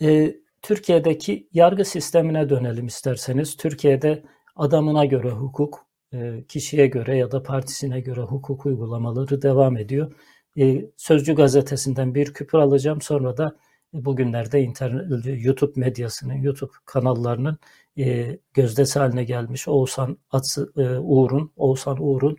E, 0.03 0.35
Türkiye'deki 0.63 1.49
yargı 1.53 1.85
sistemine 1.85 2.49
dönelim 2.49 2.87
isterseniz. 2.87 3.57
Türkiye'de 3.57 4.23
adamına 4.57 5.05
göre 5.05 5.31
hukuk, 5.31 5.87
e, 6.13 6.45
kişiye 6.49 6.87
göre 6.87 7.17
ya 7.17 7.31
da 7.31 7.43
partisine 7.43 8.01
göre 8.01 8.21
hukuk 8.21 8.67
uygulamaları 8.67 9.43
devam 9.43 9.77
ediyor. 9.77 10.13
E, 10.59 10.85
Sözcü 10.97 11.35
gazetesinden 11.35 12.15
bir 12.15 12.35
küpür 12.35 12.59
alacağım 12.59 13.01
sonra 13.01 13.37
da 13.37 13.57
bugünlerde 13.93 14.61
internet, 14.61 15.45
YouTube 15.45 15.81
medyasının, 15.81 16.35
YouTube 16.35 16.73
kanallarının 16.85 17.59
e, 17.99 18.39
gözdesi 18.55 18.99
haline 18.99 19.25
gelmiş 19.25 19.69
Oğuzhan 19.69 20.19
Atsı, 20.31 20.73
Uğur'un, 21.03 21.53
Oğuzhan 21.57 21.97
Uğur'un 22.01 22.39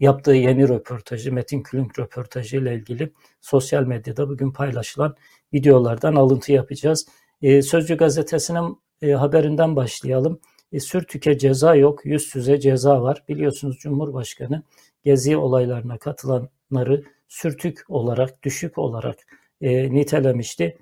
yaptığı 0.00 0.32
yeni 0.34 0.68
röportajı, 0.68 1.32
Metin 1.32 1.62
Külünk 1.62 1.98
röportajı 1.98 2.56
ile 2.56 2.74
ilgili 2.74 3.12
sosyal 3.40 3.82
medyada 3.82 4.28
bugün 4.28 4.52
paylaşılan 4.52 5.16
videolardan 5.54 6.14
alıntı 6.14 6.52
yapacağız. 6.52 7.06
E, 7.42 7.62
Sözcü 7.62 7.96
gazetesinin 7.96 8.78
e, 9.02 9.12
haberinden 9.12 9.76
başlayalım. 9.76 10.40
E, 10.72 10.80
sürtüke 10.80 11.38
ceza 11.38 11.74
yok, 11.74 12.06
yüz 12.06 12.34
yüze 12.34 12.60
ceza 12.60 13.02
var. 13.02 13.24
Biliyorsunuz 13.28 13.78
Cumhurbaşkanı 13.78 14.62
gezi 15.04 15.36
olaylarına 15.36 15.98
katılanları 15.98 17.04
sürtük 17.28 17.84
olarak, 17.88 18.42
düşük 18.42 18.78
olarak 18.78 19.18
nitelemişti. 19.60 20.78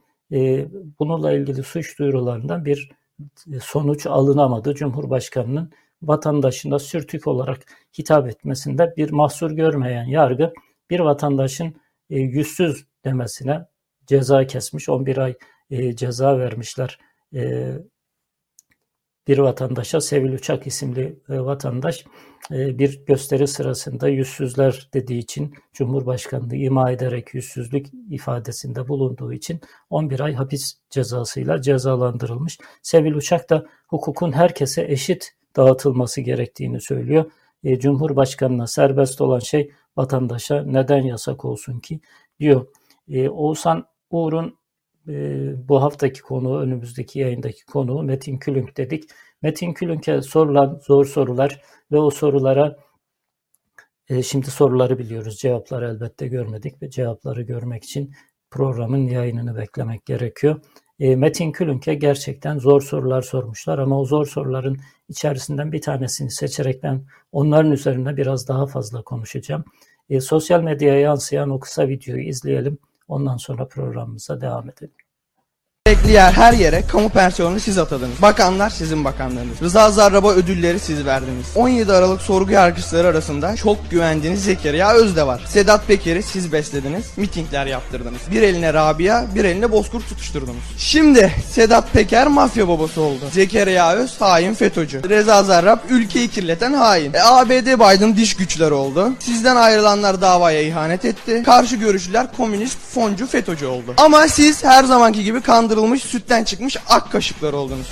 Bununla 0.98 1.32
ilgili 1.32 1.62
suç 1.62 1.98
duyurularından 1.98 2.64
bir 2.64 2.90
sonuç 3.60 4.06
alınamadı. 4.06 4.74
Cumhurbaşkanının 4.74 5.72
vatandaşına 6.02 6.78
sürtük 6.78 7.26
olarak 7.26 7.58
hitap 7.98 8.28
etmesinde 8.28 8.94
bir 8.96 9.10
mahsur 9.10 9.50
görmeyen 9.50 10.04
yargı 10.04 10.52
bir 10.90 11.00
vatandaşın 11.00 11.74
yüzsüz 12.10 12.86
demesine 13.04 13.66
ceza 14.06 14.46
kesmiş. 14.46 14.88
11 14.88 15.16
ay 15.16 15.34
e, 15.70 15.96
ceza 15.96 16.38
vermişler 16.38 16.98
e, 17.34 17.72
bir 19.28 19.38
vatandaşa. 19.38 20.00
Sevil 20.00 20.32
Uçak 20.32 20.66
isimli 20.66 21.18
e, 21.28 21.40
vatandaş 21.40 22.04
e, 22.50 22.78
bir 22.78 23.04
gösteri 23.06 23.46
sırasında 23.46 24.08
yüzsüzler 24.08 24.88
dediği 24.94 25.18
için 25.18 25.54
Cumhurbaşkanlığı 25.72 26.56
ima 26.56 26.90
ederek 26.90 27.34
yüzsüzlük 27.34 27.86
ifadesinde 28.10 28.88
bulunduğu 28.88 29.32
için 29.32 29.60
11 29.90 30.20
ay 30.20 30.34
hapis 30.34 30.74
cezasıyla 30.90 31.62
cezalandırılmış. 31.62 32.58
Sevil 32.82 33.14
Uçak 33.14 33.50
da 33.50 33.66
hukukun 33.88 34.32
herkese 34.32 34.84
eşit 34.88 35.32
dağıtılması 35.56 36.20
gerektiğini 36.20 36.80
söylüyor. 36.80 37.30
E, 37.64 37.78
Cumhurbaşkanına 37.78 38.66
serbest 38.66 39.20
olan 39.20 39.38
şey 39.38 39.72
vatandaşa 39.96 40.62
neden 40.62 41.02
yasak 41.02 41.44
olsun 41.44 41.80
ki 41.80 42.00
diyor. 42.40 42.66
E, 43.08 43.28
Oğuzhan 43.28 43.91
Uğur'un 44.12 44.58
e, 45.08 45.68
bu 45.68 45.82
haftaki 45.82 46.22
konu, 46.22 46.60
önümüzdeki 46.60 47.18
yayındaki 47.18 47.64
konu 47.64 48.02
Metin 48.02 48.38
Külünk 48.38 48.76
dedik. 48.76 49.04
Metin 49.42 49.72
Külünk'e 49.72 50.22
sorulan 50.22 50.80
zor 50.86 51.04
sorular 51.04 51.62
ve 51.92 51.98
o 51.98 52.10
sorulara 52.10 52.76
e, 54.08 54.22
şimdi 54.22 54.50
soruları 54.50 54.98
biliyoruz, 54.98 55.36
cevapları 55.36 55.88
elbette 55.88 56.28
görmedik 56.28 56.82
ve 56.82 56.90
cevapları 56.90 57.42
görmek 57.42 57.84
için 57.84 58.14
programın 58.50 59.06
yayınını 59.06 59.56
beklemek 59.56 60.06
gerekiyor. 60.06 60.60
E, 61.00 61.16
Metin 61.16 61.52
Külünk'e 61.52 61.94
gerçekten 61.94 62.58
zor 62.58 62.80
sorular 62.80 63.22
sormuşlar 63.22 63.78
ama 63.78 64.00
o 64.00 64.04
zor 64.04 64.26
soruların 64.26 64.78
içerisinden 65.08 65.72
bir 65.72 65.80
tanesini 65.80 66.30
seçerek 66.30 66.82
ben 66.82 67.04
onların 67.32 67.72
üzerine 67.72 68.16
biraz 68.16 68.48
daha 68.48 68.66
fazla 68.66 69.02
konuşacağım. 69.02 69.64
E, 70.10 70.20
sosyal 70.20 70.62
medyaya 70.62 71.00
yansıyan 71.00 71.50
o 71.50 71.60
kısa 71.60 71.88
videoyu 71.88 72.22
izleyelim. 72.22 72.78
Ondan 73.08 73.36
sonra 73.36 73.68
programımıza 73.68 74.40
devam 74.40 74.70
edelim. 74.70 74.94
Gerekli 75.92 76.12
yer 76.12 76.32
her 76.32 76.52
yere 76.52 76.82
kamu 76.86 77.08
personeli 77.08 77.60
siz 77.60 77.78
atadınız. 77.78 78.22
Bakanlar 78.22 78.70
sizin 78.70 79.04
bakanlarınız. 79.04 79.62
Rıza 79.62 79.90
Zarrab'a 79.90 80.32
ödülleri 80.32 80.78
siz 80.78 81.06
verdiniz. 81.06 81.46
17 81.54 81.92
Aralık 81.92 82.20
sorgu 82.22 82.50
yargıçları 82.50 83.08
arasında 83.08 83.56
çok 83.56 83.90
güvendiğiniz 83.90 84.44
Zekeriya 84.44 84.92
Özde 84.92 85.26
var. 85.26 85.42
Sedat 85.48 85.86
Peker'i 85.86 86.22
siz 86.22 86.52
beslediniz. 86.52 87.04
Mitingler 87.16 87.66
yaptırdınız. 87.66 88.20
Bir 88.30 88.42
eline 88.42 88.74
Rabia, 88.74 89.24
bir 89.34 89.44
eline 89.44 89.72
Bozkurt 89.72 90.08
tutuşturdunuz. 90.08 90.62
Şimdi 90.78 91.32
Sedat 91.50 91.92
Peker 91.92 92.26
mafya 92.26 92.68
babası 92.68 93.00
oldu. 93.00 93.24
Zekeriya 93.32 93.92
Öz 93.92 94.20
hain 94.20 94.54
FETÖ'cü. 94.54 95.08
Reza 95.08 95.42
Zarrab 95.42 95.78
ülkeyi 95.88 96.28
kirleten 96.28 96.72
hain. 96.72 97.14
E, 97.14 97.22
ABD 97.22 97.66
Biden 97.66 98.16
diş 98.16 98.36
güçleri 98.36 98.74
oldu. 98.74 99.12
Sizden 99.18 99.56
ayrılanlar 99.56 100.20
davaya 100.20 100.62
ihanet 100.62 101.04
etti. 101.04 101.42
Karşı 101.44 101.76
görüşlüler 101.76 102.26
komünist, 102.36 102.78
foncu, 102.94 103.26
FETÖ'cü 103.26 103.66
oldu. 103.66 103.94
Ama 103.96 104.28
siz 104.28 104.64
her 104.64 104.84
zamanki 104.84 105.24
gibi 105.24 105.40
kandırıldınız 105.40 105.81
kandırılmış, 105.82 106.02
sütten 106.02 106.44
çıkmış 106.44 106.76
ak 106.88 107.12
kaşıklar 107.12 107.52
oldunuz. 107.52 107.86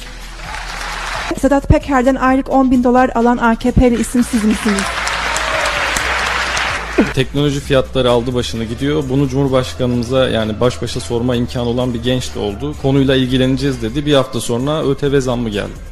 Sedat 1.40 1.68
Peker'den 1.68 2.14
aylık 2.14 2.50
10 2.50 2.70
bin 2.70 2.84
dolar 2.84 3.10
alan 3.14 3.36
AKP'li 3.36 4.00
isim 4.00 4.24
siz 4.24 4.44
misiniz? 4.44 4.82
Teknoloji 7.14 7.60
fiyatları 7.60 8.10
aldı 8.10 8.34
başını 8.34 8.64
gidiyor. 8.64 9.04
Bunu 9.08 9.28
Cumhurbaşkanımıza 9.28 10.28
yani 10.28 10.60
baş 10.60 10.82
başa 10.82 11.00
sorma 11.00 11.36
imkanı 11.36 11.68
olan 11.68 11.94
bir 11.94 12.02
genç 12.02 12.34
de 12.34 12.38
oldu. 12.38 12.74
Konuyla 12.82 13.16
ilgileneceğiz 13.16 13.82
dedi. 13.82 14.06
Bir 14.06 14.14
hafta 14.14 14.40
sonra 14.40 14.82
ÖTV 14.82 15.20
zammı 15.20 15.48
geldi. 15.48 15.90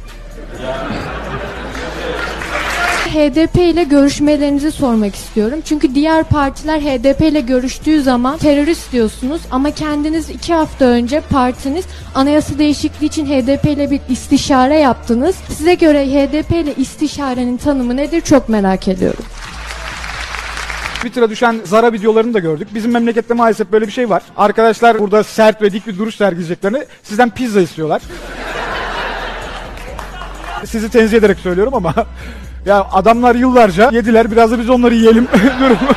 HDP 3.09 3.55
ile 3.55 3.83
görüşmelerinizi 3.83 4.71
sormak 4.71 5.15
istiyorum. 5.15 5.59
Çünkü 5.65 5.95
diğer 5.95 6.23
partiler 6.23 6.81
HDP 6.81 7.21
ile 7.21 7.41
görüştüğü 7.41 8.01
zaman 8.01 8.37
terörist 8.37 8.91
diyorsunuz 8.91 9.41
ama 9.51 9.71
kendiniz 9.71 10.29
iki 10.29 10.53
hafta 10.53 10.85
önce 10.85 11.21
partiniz 11.21 11.85
anayasa 12.15 12.59
değişikliği 12.59 13.05
için 13.05 13.25
HDP 13.25 13.65
ile 13.65 13.91
bir 13.91 14.01
istişare 14.09 14.79
yaptınız. 14.79 15.35
Size 15.57 15.73
göre 15.73 16.05
HDP 16.05 16.51
ile 16.51 16.75
istişarenin 16.75 17.57
tanımı 17.57 17.97
nedir 17.97 18.21
çok 18.21 18.49
merak 18.49 18.87
ediyorum. 18.87 19.23
Twitter'a 20.95 21.29
düşen 21.29 21.59
Zara 21.65 21.93
videolarını 21.93 22.33
da 22.33 22.39
gördük. 22.39 22.67
Bizim 22.73 22.91
memlekette 22.91 23.33
maalesef 23.33 23.71
böyle 23.71 23.87
bir 23.87 23.91
şey 23.91 24.09
var. 24.09 24.23
Arkadaşlar 24.37 24.99
burada 24.99 25.23
sert 25.23 25.61
ve 25.61 25.71
dik 25.71 25.87
bir 25.87 25.97
duruş 25.97 26.15
sergileyeceklerini 26.15 26.85
sizden 27.03 27.29
pizza 27.29 27.61
istiyorlar. 27.61 28.01
Sizi 30.65 30.89
tenzih 30.89 31.17
ederek 31.17 31.39
söylüyorum 31.39 31.73
ama 31.73 31.93
ya 32.65 32.87
adamlar 32.91 33.35
yıllarca 33.35 33.89
yediler 33.91 34.31
biraz 34.31 34.51
da 34.51 34.59
biz 34.59 34.69
onları 34.69 34.95
yiyelim 34.95 35.27
durumu. 35.59 35.89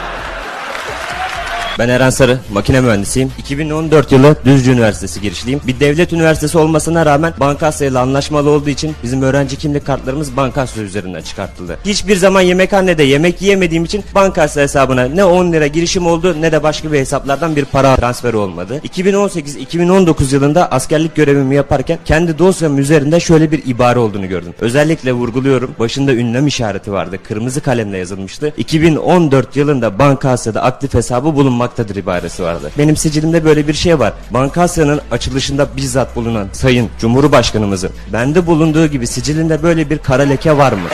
Ben 1.82 1.88
Eren 1.88 2.10
Sarı, 2.10 2.38
makine 2.52 2.80
mühendisiyim. 2.80 3.32
2014 3.38 4.12
yılı 4.12 4.36
Düzce 4.44 4.72
Üniversitesi 4.72 5.20
girişliyim. 5.20 5.60
Bir 5.66 5.80
devlet 5.80 6.12
üniversitesi 6.12 6.58
olmasına 6.58 7.06
rağmen 7.06 7.34
Bankasya 7.40 7.88
ile 7.88 7.98
anlaşmalı 7.98 8.50
olduğu 8.50 8.70
için 8.70 8.94
bizim 9.02 9.22
öğrenci 9.22 9.56
kimlik 9.56 9.86
kartlarımız 9.86 10.36
Bankasya 10.36 10.82
üzerinden 10.82 11.22
çıkartıldı. 11.22 11.78
Hiçbir 11.84 12.16
zaman 12.16 12.40
yemekhanede 12.40 13.02
yemek 13.02 13.42
yiyemediğim 13.42 13.84
için 13.84 14.04
Bankasya 14.14 14.62
hesabına 14.62 15.04
ne 15.04 15.24
10 15.24 15.52
lira 15.52 15.66
girişim 15.66 16.06
oldu 16.06 16.36
ne 16.40 16.52
de 16.52 16.62
başka 16.62 16.92
bir 16.92 16.98
hesaplardan 16.98 17.56
bir 17.56 17.64
para 17.64 17.96
transferi 17.96 18.36
olmadı. 18.36 18.80
2018-2019 18.84 20.34
yılında 20.34 20.72
askerlik 20.72 21.14
görevimi 21.14 21.54
yaparken 21.54 21.98
kendi 22.04 22.38
dosyam 22.38 22.78
üzerinde 22.78 23.20
şöyle 23.20 23.50
bir 23.50 23.66
ibare 23.66 23.98
olduğunu 23.98 24.28
gördüm. 24.28 24.54
Özellikle 24.60 25.12
vurguluyorum. 25.12 25.74
Başında 25.78 26.14
ünlem 26.14 26.46
işareti 26.46 26.92
vardı. 26.92 27.18
Kırmızı 27.28 27.60
kalemle 27.60 27.98
yazılmıştı. 27.98 28.52
2014 28.56 29.56
yılında 29.56 29.98
Bankasya'da 29.98 30.62
aktif 30.62 30.94
hesabı 30.94 31.36
bulunmaktadır 31.72 32.02
ibaresi 32.02 32.42
vardı. 32.42 32.70
Benim 32.78 32.96
sicilimde 32.96 33.44
böyle 33.44 33.68
bir 33.68 33.72
şey 33.72 33.98
var. 33.98 34.12
Bankasya'nın 34.30 35.00
açılışında 35.10 35.76
bizzat 35.76 36.16
bulunan 36.16 36.48
Sayın 36.52 36.90
Cumhurbaşkanımızın 36.98 37.90
bende 38.12 38.46
bulunduğu 38.46 38.86
gibi 38.86 39.06
sicilinde 39.06 39.62
böyle 39.62 39.90
bir 39.90 39.98
kara 39.98 40.22
leke 40.22 40.56
var 40.56 40.72
mı? 40.72 40.88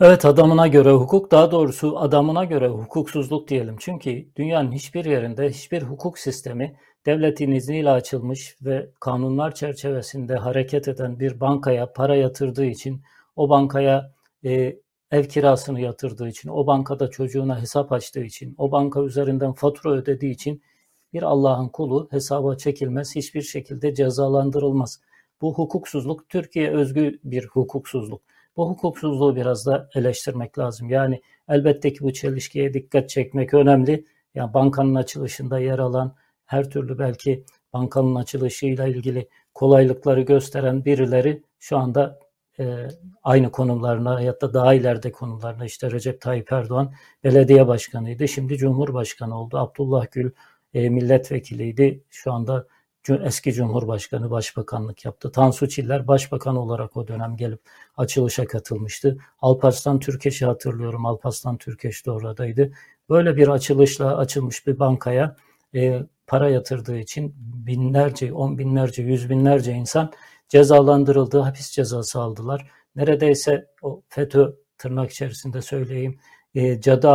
Evet 0.00 0.24
adamına 0.24 0.66
göre 0.66 0.92
hukuk 0.92 1.30
daha 1.30 1.50
doğrusu 1.50 1.98
adamına 1.98 2.44
göre 2.44 2.68
hukuksuzluk 2.68 3.48
diyelim. 3.48 3.76
Çünkü 3.80 4.26
dünyanın 4.36 4.72
hiçbir 4.72 5.04
yerinde 5.04 5.50
hiçbir 5.50 5.82
hukuk 5.82 6.18
sistemi 6.18 6.76
devletin 7.06 7.52
izniyle 7.52 7.90
açılmış 7.90 8.56
ve 8.62 8.90
kanunlar 9.00 9.54
çerçevesinde 9.54 10.34
hareket 10.36 10.88
eden 10.88 11.20
bir 11.20 11.40
bankaya 11.40 11.92
para 11.92 12.16
yatırdığı 12.16 12.66
için 12.66 13.02
o 13.36 13.48
bankaya 13.48 14.10
e, 14.44 14.76
ev 15.10 15.24
kirasını 15.24 15.80
yatırdığı 15.80 16.28
için, 16.28 16.48
o 16.48 16.66
bankada 16.66 17.10
çocuğuna 17.10 17.60
hesap 17.60 17.92
açtığı 17.92 18.24
için, 18.24 18.54
o 18.58 18.72
banka 18.72 19.02
üzerinden 19.02 19.52
fatura 19.52 19.92
ödediği 19.92 20.32
için 20.32 20.62
bir 21.12 21.22
Allah'ın 21.22 21.68
kulu 21.68 22.08
hesaba 22.10 22.56
çekilmez, 22.56 23.16
hiçbir 23.16 23.42
şekilde 23.42 23.94
cezalandırılmaz. 23.94 25.00
Bu 25.40 25.54
hukuksuzluk 25.54 26.28
Türkiye 26.28 26.70
özgü 26.70 27.18
bir 27.24 27.46
hukuksuzluk. 27.46 28.22
Bu 28.56 28.70
hukuksuzluğu 28.70 29.36
biraz 29.36 29.66
da 29.66 29.88
eleştirmek 29.94 30.58
lazım. 30.58 30.90
Yani 30.90 31.20
elbette 31.48 31.92
ki 31.92 32.00
bu 32.00 32.12
çelişkiye 32.12 32.74
dikkat 32.74 33.08
çekmek 33.08 33.54
önemli. 33.54 34.04
Yani 34.34 34.54
bankanın 34.54 34.94
açılışında 34.94 35.58
yer 35.58 35.78
alan 35.78 36.14
her 36.46 36.70
türlü 36.70 36.98
belki 36.98 37.44
bankanın 37.72 38.14
açılışıyla 38.14 38.86
ilgili 38.86 39.28
kolaylıkları 39.54 40.20
gösteren 40.20 40.84
birileri 40.84 41.42
şu 41.58 41.78
anda 41.78 42.18
e, 42.60 42.88
aynı 43.22 43.50
konumlarına 43.50 44.20
ya 44.20 44.40
da 44.40 44.54
daha 44.54 44.74
ileride 44.74 45.12
konularına 45.12 45.64
işte 45.64 45.90
Recep 45.90 46.20
Tayyip 46.20 46.52
Erdoğan 46.52 46.92
belediye 47.24 47.66
başkanıydı. 47.68 48.28
Şimdi 48.28 48.56
Cumhurbaşkanı 48.56 49.40
oldu. 49.40 49.58
Abdullah 49.58 50.06
Gül 50.10 50.30
e, 50.74 50.88
milletvekiliydi. 50.88 52.04
Şu 52.10 52.32
anda 52.32 52.66
eski 53.24 53.52
Cumhurbaşkanı 53.52 54.30
başbakanlık 54.30 55.04
yaptı. 55.04 55.32
Tansu 55.32 55.68
Çiller 55.68 56.08
başbakan 56.08 56.56
olarak 56.56 56.96
o 56.96 57.08
dönem 57.08 57.36
gelip 57.36 57.60
açılışa 57.96 58.44
katılmıştı. 58.44 59.18
Alparslan 59.40 59.98
Türkeş'i 59.98 60.46
hatırlıyorum. 60.46 61.06
Alparslan 61.06 61.56
Türkeş 61.56 62.06
de 62.06 62.10
oradaydı. 62.10 62.72
Böyle 63.08 63.36
bir 63.36 63.48
açılışla 63.48 64.16
açılmış 64.16 64.66
bir 64.66 64.78
bankaya 64.78 65.36
e, 65.74 66.02
para 66.26 66.48
yatırdığı 66.48 66.98
için 66.98 67.34
binlerce, 67.38 68.32
on 68.32 68.58
binlerce, 68.58 69.02
yüz 69.02 69.30
binlerce 69.30 69.72
insan 69.72 70.12
cezalandırıldı, 70.48 71.38
hapis 71.38 71.70
cezası 71.70 72.20
aldılar. 72.20 72.70
Neredeyse 72.96 73.66
o 73.82 74.02
FETÖ 74.08 74.52
tırnak 74.78 75.10
içerisinde 75.10 75.62
söyleyeyim 75.62 76.18
e, 76.54 76.80
cadı 76.80 77.08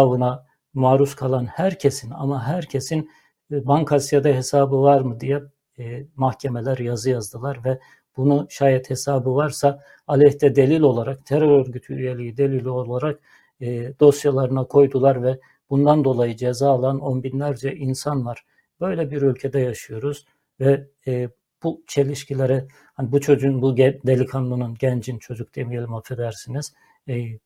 maruz 0.73 1.15
kalan 1.15 1.45
herkesin 1.45 2.11
ama 2.11 2.43
herkesin 2.43 3.09
e, 3.51 3.67
Bankasya'da 3.67 4.29
hesabı 4.29 4.81
var 4.81 5.01
mı 5.01 5.19
diye 5.19 5.43
e, 5.79 6.05
mahkemeler 6.15 6.77
yazı 6.77 7.09
yazdılar 7.09 7.65
ve 7.65 7.79
bunu 8.17 8.47
şayet 8.49 8.89
hesabı 8.89 9.35
varsa 9.35 9.83
aleyhte 10.07 10.55
delil 10.55 10.81
olarak 10.81 11.25
terör 11.25 11.59
örgütü 11.59 11.93
üyeliği 11.93 12.37
delili 12.37 12.69
olarak 12.69 13.19
e, 13.61 13.99
dosyalarına 13.99 14.63
koydular 14.63 15.23
ve 15.23 15.39
bundan 15.69 16.03
dolayı 16.03 16.35
ceza 16.35 16.69
alan 16.69 16.99
on 16.99 17.23
binlerce 17.23 17.75
insan 17.75 18.25
var. 18.25 18.45
Böyle 18.81 19.11
bir 19.11 19.21
ülkede 19.21 19.59
yaşıyoruz 19.59 20.25
ve 20.59 20.87
e, 21.07 21.29
bu 21.63 21.83
çelişkilere 21.87 22.67
hani 22.93 23.11
bu 23.11 23.21
çocuğun 23.21 23.61
bu 23.61 23.77
delikanlının 23.77 24.75
gencin 24.75 25.19
çocuk 25.19 25.55
demeyelim 25.55 25.93
affedersiniz 25.93 26.73
e, 27.09 27.37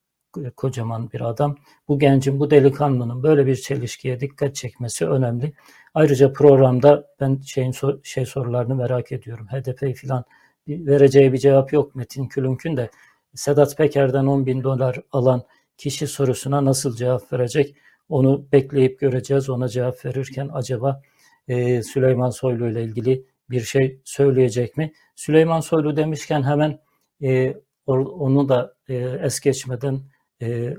kocaman 0.55 1.11
bir 1.11 1.21
adam. 1.21 1.57
Bu 1.87 1.99
gencin 1.99 2.39
bu 2.39 2.51
delikanlının 2.51 3.23
böyle 3.23 3.45
bir 3.45 3.55
çelişkiye 3.55 4.19
dikkat 4.19 4.55
çekmesi 4.55 5.07
önemli. 5.07 5.53
Ayrıca 5.93 6.33
programda 6.33 7.07
ben 7.19 7.41
şeyin 7.45 7.73
şey 8.03 8.25
sorularını 8.25 8.75
merak 8.75 9.11
ediyorum. 9.11 9.47
HDP 9.47 9.95
filan 9.95 10.23
vereceği 10.67 11.33
bir 11.33 11.37
cevap 11.37 11.73
yok 11.73 11.95
Metin 11.95 12.27
Külünk'ün 12.27 12.77
de 12.77 12.89
Sedat 13.35 13.77
Peker'den 13.77 14.25
10 14.25 14.45
bin 14.45 14.63
dolar 14.63 15.01
alan 15.11 15.43
kişi 15.77 16.07
sorusuna 16.07 16.65
nasıl 16.65 16.95
cevap 16.95 17.33
verecek? 17.33 17.75
Onu 18.09 18.45
bekleyip 18.51 18.99
göreceğiz. 18.99 19.49
Ona 19.49 19.67
cevap 19.67 20.05
verirken 20.05 20.49
acaba 20.53 21.01
e, 21.47 21.83
Süleyman 21.83 22.29
Soylu 22.29 22.69
ile 22.69 22.83
ilgili 22.83 23.23
bir 23.49 23.61
şey 23.61 24.01
söyleyecek 24.05 24.77
mi? 24.77 24.93
Süleyman 25.15 25.59
Soylu 25.59 25.95
demişken 25.97 26.43
hemen 26.43 26.79
e, 27.23 27.55
onu 27.87 28.49
da 28.49 28.75
e, 28.89 28.95
es 28.95 29.39
geçmeden 29.39 30.01
e, 30.41 30.75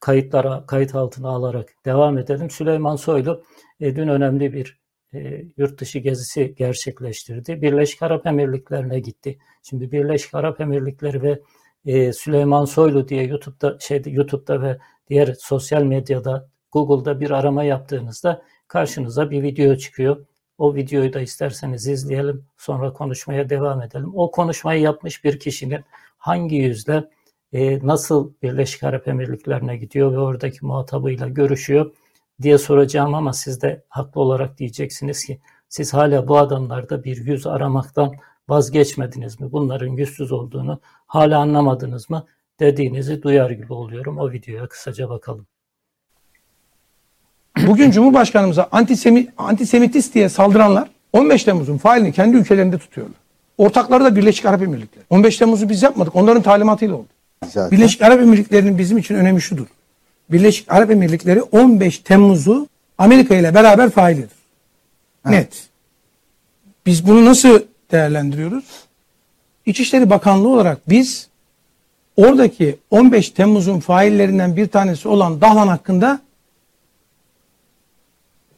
kayıtlara 0.00 0.66
kayıt 0.66 0.94
altına 0.94 1.28
alarak 1.28 1.74
devam 1.84 2.18
edelim. 2.18 2.50
Süleyman 2.50 2.96
Soylu 2.96 3.44
e, 3.80 3.96
dün 3.96 4.08
önemli 4.08 4.52
bir 4.52 4.80
e, 5.14 5.44
yurt 5.56 5.80
dışı 5.80 5.98
gezisi 5.98 6.54
gerçekleştirdi. 6.54 7.62
Birleşik 7.62 8.02
Arap 8.02 8.26
Emirlikleri'ne 8.26 9.00
gitti. 9.00 9.38
Şimdi 9.62 9.92
Birleşik 9.92 10.34
Arap 10.34 10.60
Emirlikleri 10.60 11.22
ve 11.22 11.40
e, 11.86 12.12
Süleyman 12.12 12.64
Soylu 12.64 13.08
diye 13.08 13.24
YouTube'da 13.24 13.78
şeyde 13.80 14.10
YouTube'da 14.10 14.62
ve 14.62 14.78
diğer 15.08 15.34
sosyal 15.38 15.82
medyada 15.82 16.48
Google'da 16.72 17.20
bir 17.20 17.30
arama 17.30 17.64
yaptığınızda 17.64 18.42
karşınıza 18.68 19.30
bir 19.30 19.42
video 19.42 19.76
çıkıyor. 19.76 20.26
O 20.58 20.74
videoyu 20.74 21.12
da 21.12 21.20
isterseniz 21.20 21.86
izleyelim. 21.86 22.44
Sonra 22.56 22.92
konuşmaya 22.92 23.50
devam 23.50 23.82
edelim. 23.82 24.12
O 24.14 24.30
konuşmayı 24.30 24.80
yapmış 24.80 25.24
bir 25.24 25.38
kişinin 25.40 25.84
hangi 26.18 26.56
yüzle 26.56 27.04
e, 27.52 27.86
nasıl 27.86 28.32
Birleşik 28.42 28.84
Arap 28.84 29.08
Emirlikleri'ne 29.08 29.76
gidiyor 29.76 30.12
ve 30.12 30.18
oradaki 30.18 30.66
muhatabıyla 30.66 31.28
görüşüyor 31.28 31.92
diye 32.42 32.58
soracağım 32.58 33.14
ama 33.14 33.32
siz 33.32 33.62
de 33.62 33.84
haklı 33.88 34.20
olarak 34.20 34.58
diyeceksiniz 34.58 35.24
ki 35.24 35.40
siz 35.68 35.94
hala 35.94 36.28
bu 36.28 36.38
adamlarda 36.38 37.04
bir 37.04 37.16
yüz 37.16 37.46
aramaktan 37.46 38.14
vazgeçmediniz 38.48 39.40
mi? 39.40 39.52
Bunların 39.52 39.88
yüzsüz 39.88 40.32
olduğunu 40.32 40.80
hala 41.06 41.38
anlamadınız 41.38 42.10
mı? 42.10 42.26
Dediğinizi 42.60 43.22
duyar 43.22 43.50
gibi 43.50 43.72
oluyorum. 43.72 44.18
O 44.18 44.30
videoya 44.30 44.68
kısaca 44.68 45.08
bakalım. 45.08 45.46
Bugün 47.66 47.90
Cumhurbaşkanımıza 47.90 48.68
antisemi, 48.72 49.26
antisemitist 49.38 50.14
diye 50.14 50.28
saldıranlar 50.28 50.88
15 51.12 51.44
Temmuz'un 51.44 51.78
failini 51.78 52.12
kendi 52.12 52.36
ülkelerinde 52.36 52.78
tutuyorlar. 52.78 53.16
Ortakları 53.58 54.04
da 54.04 54.16
Birleşik 54.16 54.46
Arap 54.46 54.62
Emirlikleri. 54.62 55.04
15 55.10 55.36
Temmuz'u 55.36 55.68
biz 55.68 55.82
yapmadık. 55.82 56.16
Onların 56.16 56.42
talimatıyla 56.42 56.94
oldu. 56.94 57.06
Zaten. 57.48 57.78
Birleşik 57.78 58.02
Arap 58.02 58.20
Emirlikleri'nin 58.20 58.78
bizim 58.78 58.98
için 58.98 59.14
önemi 59.14 59.40
şudur. 59.40 59.66
Birleşik 60.30 60.72
Arap 60.72 60.90
Emirlikleri 60.90 61.42
15 61.42 61.98
Temmuz'u 61.98 62.68
Amerika 62.98 63.34
ile 63.34 63.54
beraber 63.54 63.90
failidir. 63.90 64.30
Net. 65.26 65.68
Biz 66.86 67.06
bunu 67.06 67.24
nasıl 67.24 67.62
değerlendiriyoruz? 67.92 68.64
İçişleri 69.66 70.10
Bakanlığı 70.10 70.48
olarak 70.48 70.88
biz 70.88 71.28
oradaki 72.16 72.78
15 72.90 73.30
Temmuz'un 73.30 73.80
faillerinden 73.80 74.56
bir 74.56 74.68
tanesi 74.68 75.08
olan 75.08 75.40
Dahlan 75.40 75.68
hakkında 75.68 76.20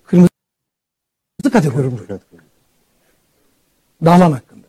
kırmızı 0.07 0.29
kategori 1.51 1.91
Dahlan 4.05 4.33
hakkında. 4.33 4.67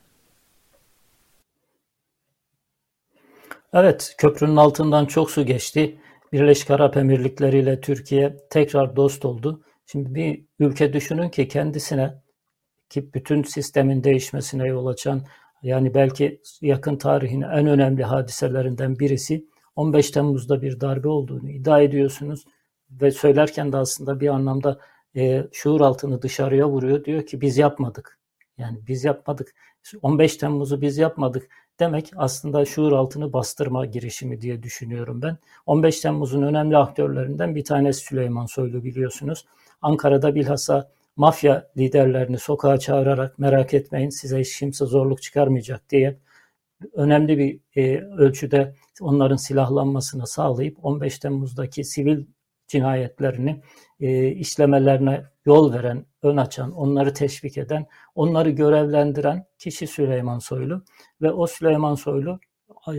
Evet, 3.73 4.15
köprünün 4.17 4.55
altından 4.55 5.05
çok 5.05 5.31
su 5.31 5.45
geçti. 5.45 5.99
Birleşik 6.33 6.71
Arap 6.71 6.97
Emirlikleri 6.97 7.59
ile 7.59 7.81
Türkiye 7.81 8.37
tekrar 8.49 8.95
dost 8.95 9.25
oldu. 9.25 9.61
Şimdi 9.85 10.15
bir 10.15 10.45
ülke 10.59 10.93
düşünün 10.93 11.29
ki 11.29 11.47
kendisine 11.47 12.13
ki 12.89 13.13
bütün 13.13 13.43
sistemin 13.43 14.03
değişmesine 14.03 14.67
yol 14.67 14.85
açan 14.85 15.21
yani 15.63 15.93
belki 15.93 16.41
yakın 16.61 16.97
tarihin 16.97 17.41
en 17.41 17.67
önemli 17.67 18.03
hadiselerinden 18.03 18.99
birisi 18.99 19.45
15 19.75 20.11
Temmuz'da 20.11 20.61
bir 20.61 20.79
darbe 20.79 21.07
olduğunu 21.07 21.49
iddia 21.49 21.81
ediyorsunuz 21.81 22.45
ve 22.91 23.11
söylerken 23.11 23.71
de 23.71 23.77
aslında 23.77 24.19
bir 24.19 24.27
anlamda 24.27 24.79
e, 25.15 25.47
şuur 25.51 25.81
altını 25.81 26.21
dışarıya 26.21 26.69
vuruyor. 26.69 27.05
Diyor 27.05 27.25
ki 27.25 27.41
biz 27.41 27.57
yapmadık. 27.57 28.19
Yani 28.57 28.79
biz 28.87 29.03
yapmadık. 29.03 29.55
15 30.01 30.37
Temmuz'u 30.37 30.81
biz 30.81 30.97
yapmadık 30.97 31.49
demek 31.79 32.11
aslında 32.15 32.65
şuur 32.65 32.91
altını 32.91 33.33
bastırma 33.33 33.85
girişimi 33.85 34.41
diye 34.41 34.63
düşünüyorum 34.63 35.21
ben. 35.21 35.37
15 35.65 35.99
Temmuz'un 35.99 36.41
önemli 36.41 36.77
aktörlerinden 36.77 37.55
bir 37.55 37.63
tanesi 37.63 38.05
Süleyman 38.05 38.45
Soylu 38.45 38.83
biliyorsunuz. 38.83 39.45
Ankara'da 39.81 40.35
bilhassa 40.35 40.91
mafya 41.15 41.69
liderlerini 41.77 42.39
sokağa 42.39 42.77
çağırarak 42.77 43.39
merak 43.39 43.73
etmeyin 43.73 44.09
size 44.09 44.39
hiç 44.39 44.59
kimse 44.59 44.85
zorluk 44.85 45.21
çıkarmayacak 45.21 45.89
diye 45.89 46.19
önemli 46.93 47.37
bir 47.37 47.59
e, 47.75 48.01
ölçüde 48.01 48.75
onların 49.01 49.35
silahlanmasını 49.35 50.27
sağlayıp 50.27 50.85
15 50.85 51.19
Temmuz'daki 51.19 51.83
sivil 51.83 52.25
cinayetlerini 52.67 53.61
e, 53.99 54.27
işlemelerine 54.27 55.23
yol 55.45 55.73
veren, 55.73 56.05
ön 56.23 56.37
açan, 56.37 56.71
onları 56.71 57.13
teşvik 57.13 57.57
eden, 57.57 57.85
onları 58.15 58.49
görevlendiren 58.49 59.45
kişi 59.59 59.87
Süleyman 59.87 60.39
Soylu 60.39 60.83
ve 61.21 61.31
o 61.31 61.47
Süleyman 61.47 61.95
Soylu 61.95 62.39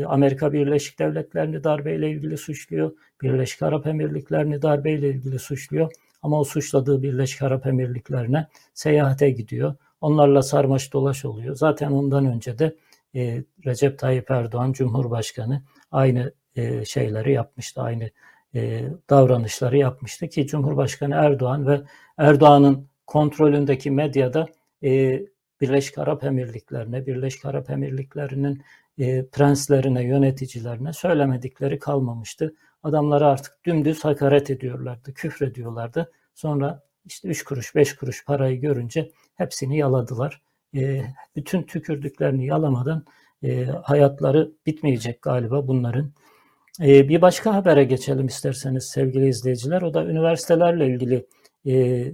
Amerika 0.07 0.53
Birleşik 0.53 0.99
Devletleri'ni 0.99 1.65
darbeyle 1.65 2.11
ilgili 2.11 2.39
suçluyor, 2.39 2.93
Birleşik 3.23 3.63
Arap 3.63 3.87
Emirlikleri'ni 3.87 4.63
darbeyle 4.63 5.09
ilgili 5.09 5.39
suçluyor 5.39 5.93
ama 6.23 6.41
o 6.41 6.45
suçladığı 6.45 7.03
Birleşik 7.03 7.43
Arap 7.43 7.67
Emirlikleri'ne 7.67 8.49
seyahate 8.75 9.31
gidiyor. 9.31 9.75
Onlarla 10.01 10.43
sarmaş 10.43 10.93
dolaş 10.93 11.25
oluyor. 11.25 11.55
Zaten 11.55 11.91
ondan 11.91 12.27
önce 12.27 12.59
de 12.59 12.77
e, 13.15 13.45
Recep 13.67 13.99
Tayyip 13.99 14.31
Erdoğan 14.31 14.73
Cumhurbaşkanı 14.73 15.63
aynı 15.91 16.33
e, 16.57 16.85
şeyleri 16.85 17.33
yapmıştı, 17.33 17.83
aynı 17.83 18.11
davranışları 19.11 19.77
yapmıştı 19.77 20.29
ki 20.29 20.47
Cumhurbaşkanı 20.47 21.15
Erdoğan 21.15 21.67
ve 21.67 21.81
Erdoğan'ın 22.19 22.89
kontrolündeki 23.07 23.91
medyada 23.91 24.47
e, 24.83 25.23
Birleşik 25.61 25.99
Arap 25.99 26.25
Emirlikleri'ne, 26.25 27.07
Birleşik 27.07 27.45
Arap 27.45 27.71
Emirlikleri'nin 27.71 28.63
e, 28.99 29.27
prenslerine, 29.27 30.05
yöneticilerine 30.05 30.93
söylemedikleri 30.93 31.79
kalmamıştı. 31.79 32.55
Adamları 32.83 33.27
artık 33.27 33.65
dümdüz 33.65 34.05
hakaret 34.05 34.51
ediyorlardı, 34.51 35.15
küfrediyorlardı. 35.15 36.13
Sonra 36.35 36.83
işte 37.05 37.29
3 37.29 37.45
kuruş, 37.45 37.75
5 37.75 37.97
kuruş 37.97 38.25
parayı 38.25 38.61
görünce 38.61 39.11
hepsini 39.35 39.79
yaladılar. 39.79 40.43
E, 40.75 41.03
bütün 41.37 41.63
tükürdüklerini 41.63 42.47
yalamadan 42.47 43.05
e, 43.43 43.65
hayatları 43.65 44.53
bitmeyecek 44.67 45.23
galiba 45.23 45.69
bunların. 45.69 46.13
E, 46.81 47.09
bir 47.09 47.23
başka 47.23 47.55
habere 47.55 47.85
geçelim 47.85 48.27
isterseniz 48.27 48.85
sevgili 48.85 49.29
izleyiciler. 49.29 49.83
O 49.83 49.95
da 49.95 50.05
üniversitelerle 50.05 50.87
ilgili 50.87 51.27
e, 51.67 52.05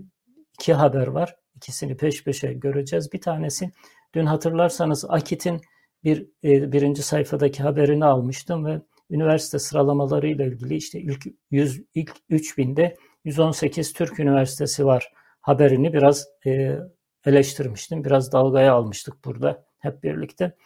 iki 0.54 0.74
haber 0.74 1.06
var. 1.06 1.36
İkisini 1.56 1.96
peş 1.96 2.24
peşe 2.24 2.52
göreceğiz. 2.52 3.12
Bir 3.12 3.20
tanesi 3.20 3.72
dün 4.14 4.26
hatırlarsanız 4.26 5.04
Akit'in 5.08 5.60
bir 6.04 6.26
e, 6.44 6.72
birinci 6.72 7.02
sayfadaki 7.02 7.62
haberini 7.62 8.04
almıştım 8.04 8.66
ve 8.66 8.80
üniversite 9.10 9.58
sıralamaları 9.58 10.28
ile 10.28 10.46
ilgili 10.46 10.76
işte 10.76 11.00
ilk 11.00 11.26
100 11.50 11.82
ilk 11.94 12.12
3000'de 12.30 12.96
118 13.24 13.92
Türk 13.92 14.20
üniversitesi 14.20 14.86
var 14.86 15.12
haberini 15.40 15.92
biraz 15.92 16.26
e, 16.46 16.78
eleştirmiştim. 17.26 18.04
Biraz 18.04 18.32
dalgaya 18.32 18.74
almıştık 18.74 19.24
burada 19.24 19.64
hep 19.78 20.02
birlikte. 20.02 20.56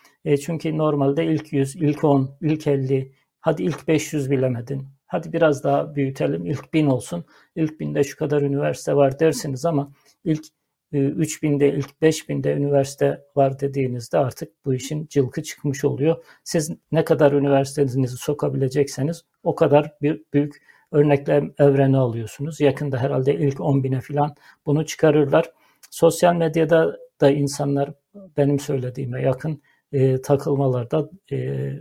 Çünkü 0.44 0.78
normalde 0.78 1.26
ilk 1.26 1.52
100, 1.52 1.76
ilk 1.76 2.04
10, 2.04 2.38
ilk 2.40 2.66
50, 2.66 3.12
hadi 3.46 3.62
ilk 3.62 3.88
500 3.88 4.30
bilemedin. 4.30 4.88
Hadi 5.06 5.32
biraz 5.32 5.64
daha 5.64 5.94
büyütelim. 5.94 6.46
İlk 6.46 6.74
1000 6.74 6.86
olsun. 6.86 7.24
İlk 7.56 7.80
1000'de 7.80 8.04
şu 8.04 8.16
kadar 8.16 8.42
üniversite 8.42 8.96
var 8.96 9.18
dersiniz 9.18 9.64
ama 9.64 9.92
ilk 10.24 10.44
3000'de, 10.92 11.72
ilk 11.72 11.90
5000'de 12.02 12.52
üniversite 12.52 13.24
var 13.36 13.60
dediğinizde 13.60 14.18
artık 14.18 14.64
bu 14.64 14.74
işin 14.74 15.06
cılkı 15.06 15.42
çıkmış 15.42 15.84
oluyor. 15.84 16.24
Siz 16.44 16.70
ne 16.92 17.04
kadar 17.04 17.32
üniversitenizi 17.32 18.16
sokabilecekseniz 18.16 19.24
o 19.42 19.54
kadar 19.54 19.92
bir 20.02 20.22
büyük 20.32 20.62
örneklem 20.92 21.54
evreni 21.58 21.96
alıyorsunuz. 21.96 22.60
Yakında 22.60 22.98
herhalde 22.98 23.34
ilk 23.34 23.60
10 23.60 23.84
bine 23.84 24.00
falan 24.00 24.34
bunu 24.66 24.86
çıkarırlar. 24.86 25.50
Sosyal 25.90 26.34
medyada 26.34 26.96
da 27.20 27.30
insanlar 27.30 27.92
benim 28.36 28.58
söylediğime 28.58 29.22
yakın 29.22 29.62
e, 29.92 30.22
takılmalarda, 30.22 31.10
e, 31.32 31.72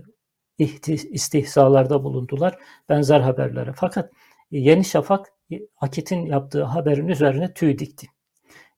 istihzalarda 0.59 2.03
bulundular 2.03 2.57
benzer 2.89 3.19
haberlere. 3.19 3.73
Fakat 3.75 4.11
Yeni 4.51 4.85
Şafak 4.85 5.33
Akit'in 5.81 6.25
yaptığı 6.25 6.63
haberin 6.63 7.07
üzerine 7.07 7.53
tüy 7.53 7.77
dikti. 7.79 8.07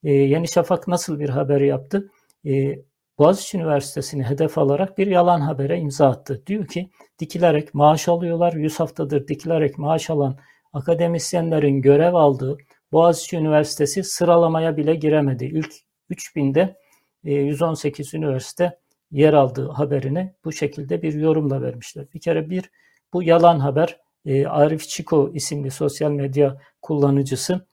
E, 0.03 0.11
Yeni 0.11 0.47
Şafak 0.47 0.87
nasıl 0.87 1.19
bir 1.19 1.29
haber 1.29 1.61
yaptı? 1.61 2.11
E, 2.45 2.75
Boğaziçi 3.17 3.57
Üniversitesi'ni 3.57 4.23
hedef 4.23 4.57
alarak 4.57 4.97
bir 4.97 5.07
yalan 5.07 5.41
habere 5.41 5.79
imza 5.79 6.09
attı. 6.09 6.43
Diyor 6.47 6.67
ki 6.67 6.89
dikilerek 7.19 7.73
maaş 7.73 8.07
alıyorlar. 8.07 8.53
100 8.53 8.79
haftadır 8.79 9.27
dikilerek 9.27 9.77
maaş 9.77 10.09
alan 10.09 10.37
akademisyenlerin 10.73 11.81
görev 11.81 12.13
aldığı 12.13 12.57
Boğaziçi 12.91 13.37
Üniversitesi 13.37 14.03
sıralamaya 14.03 14.77
bile 14.77 14.95
giremedi. 14.95 15.45
İlk 15.45 15.73
3000'de 16.09 16.75
118 17.23 18.13
e, 18.13 18.17
üniversite 18.17 18.79
yer 19.12 19.34
aldığı 19.34 19.70
haberini 19.70 20.34
bu 20.46 20.52
şekilde 20.52 21.02
bir 21.02 21.13
yorumla 21.13 21.62
vermişler. 21.62 22.06
Bir 22.13 22.20
kere 22.20 22.50
bir 22.50 22.72
bu 23.13 23.24
yalan 23.24 23.60
haber 23.60 24.00
e, 24.26 24.46
Arif 24.46 24.89
Çiko 24.89 25.32
isimli 25.34 25.72
sosyal 25.72 26.12
medya 26.12 26.58
kullanıcısı 26.82 27.65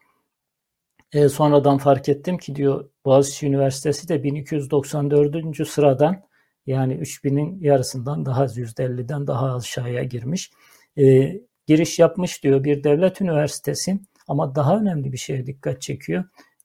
e, 1.12 1.28
sonradan 1.28 1.78
fark 1.78 2.08
ettim 2.08 2.38
ki 2.38 2.56
diyor 2.56 2.90
Boğaziçi 3.04 3.46
Üniversitesi 3.46 4.08
de 4.08 4.22
1294. 4.22 5.68
sıradan 5.68 6.22
yani 6.66 6.94
3000'in 6.94 7.60
yarısından 7.60 8.26
daha 8.26 8.42
az 8.42 8.58
%50'den 8.58 9.26
daha 9.26 9.56
aşağıya 9.56 10.02
girmiş. 10.04 10.50
E, 10.98 11.32
giriş 11.66 11.98
yapmış 11.98 12.42
diyor 12.42 12.64
bir 12.64 12.84
devlet 12.84 13.20
üniversitesi 13.20 14.00
ama 14.28 14.54
daha 14.54 14.78
önemli 14.78 15.12
bir 15.12 15.18
şeye 15.18 15.46
dikkat 15.46 15.82
çekiyor. 15.82 16.24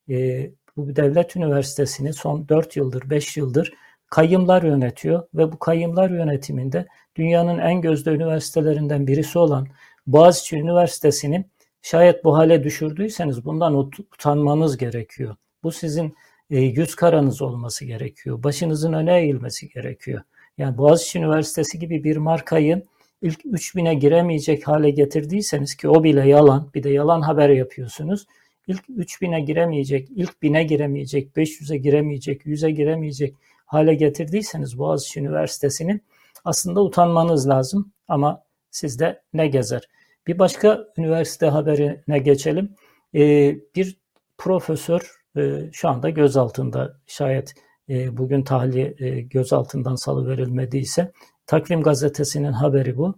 E, 0.10 0.50
bu 0.78 0.96
devlet 0.96 1.36
üniversitesini 1.36 2.14
son 2.14 2.50
4 2.50 2.76
yıldır 2.76 3.10
5 3.10 3.38
yıldır 3.38 3.74
kayımlar 4.10 4.64
yönetiyor 4.64 5.24
ve 5.34 5.52
bu 5.52 5.60
kayımlar 5.60 6.10
yönetiminde 6.10 6.88
dünyanın 7.16 7.60
en 7.60 7.82
gözde 7.82 8.10
üniversitelerinden 8.10 9.08
birisi 9.08 9.40
olan 9.40 9.68
Boğaziçi 10.08 10.58
Üniversitesi'nin 10.58 11.46
şayet 11.82 12.24
bu 12.24 12.38
hale 12.38 12.64
düşürdüyseniz 12.64 13.46
bundan 13.46 13.76
utanmanız 13.76 14.78
gerekiyor. 14.78 15.36
Bu 15.64 15.72
sizin 15.72 16.16
e, 16.50 16.60
yüz 16.60 16.96
karanız 16.96 17.42
olması 17.42 17.86
gerekiyor. 17.86 18.44
Başınızın 18.44 18.94
öne 18.94 19.20
eğilmesi 19.20 19.70
gerekiyor. 19.70 20.22
Yani 20.58 20.78
Boğaziçi 20.78 21.20
Üniversitesi 21.20 21.80
gibi 21.80 22.04
bir 22.04 22.18
markayı 22.18 22.84
ilk 23.22 23.46
3000'e 23.46 23.94
giremeyecek 23.94 24.68
hale 24.68 24.90
getirdiyseniz 24.90 25.76
ki 25.76 25.90
o 25.90 26.04
bile 26.04 26.28
yalan, 26.28 26.70
bir 26.76 26.84
de 26.84 26.90
yalan 26.90 27.22
haber 27.22 27.50
yapıyorsunuz. 27.50 28.26
İlk 28.68 28.90
3000'e 28.90 29.40
giremeyecek, 29.40 30.10
ilk 30.16 30.34
1000'e 30.44 30.64
giremeyecek, 30.64 31.36
500'e 31.38 31.78
giremeyecek, 31.78 32.46
100'e 32.46 32.72
giremeyecek 32.72 33.36
hale 33.70 33.96
getirdiyseniz 33.96 34.78
Boğaziçi 34.78 35.20
Üniversitesi'nin 35.20 36.04
aslında 36.46 36.84
utanmanız 36.84 37.50
lazım 37.50 37.92
ama 38.08 38.44
sizde 38.72 39.22
ne 39.34 39.48
gezer. 39.48 39.82
Bir 40.28 40.40
başka 40.40 40.88
üniversite 40.98 41.46
haberine 41.46 42.20
geçelim. 42.20 42.76
Ee, 43.16 43.56
bir 43.76 43.98
profesör 44.38 45.22
e, 45.38 45.70
şu 45.72 45.90
anda 45.90 46.10
gözaltında 46.10 46.98
şayet 47.08 47.54
e, 47.90 48.18
bugün 48.18 48.44
tahliye 48.44 48.96
e, 49.00 49.22
gözaltından 49.22 49.96
salıverilmediyse 49.96 51.12
Takvim 51.48 51.84
gazetesinin 51.84 52.52
haberi 52.52 52.98
bu. 52.98 53.16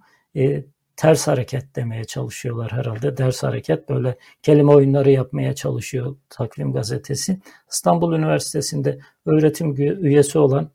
Ters 0.95 1.27
hareket 1.27 1.75
demeye 1.75 2.03
çalışıyorlar 2.03 2.71
herhalde. 2.71 3.17
Ders 3.17 3.43
hareket 3.43 3.89
böyle 3.89 4.17
kelime 4.43 4.71
oyunları 4.71 5.11
yapmaya 5.11 5.55
çalışıyor 5.55 6.15
Takvim 6.29 6.73
gazetesi. 6.73 7.39
İstanbul 7.71 8.13
Üniversitesi'nde 8.13 8.99
öğretim 9.25 9.75
üyesi 10.05 10.39
olan, 10.39 10.71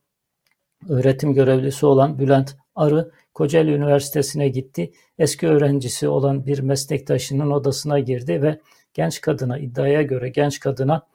öğretim 0.88 1.34
görevlisi 1.34 1.86
olan 1.86 2.18
Bülent 2.18 2.56
Arı 2.74 3.10
Kocaeli 3.34 3.70
Üniversitesi'ne 3.72 4.48
gitti. 4.48 4.92
Eski 5.18 5.48
öğrencisi 5.48 6.08
olan 6.08 6.46
bir 6.46 6.58
meslektaşının 6.58 7.50
odasına 7.50 7.98
girdi 7.98 8.42
ve 8.42 8.60
genç 8.94 9.20
kadına 9.20 9.58
iddiaya 9.58 10.02
göre 10.02 10.28
genç 10.28 10.60
kadına 10.60 11.06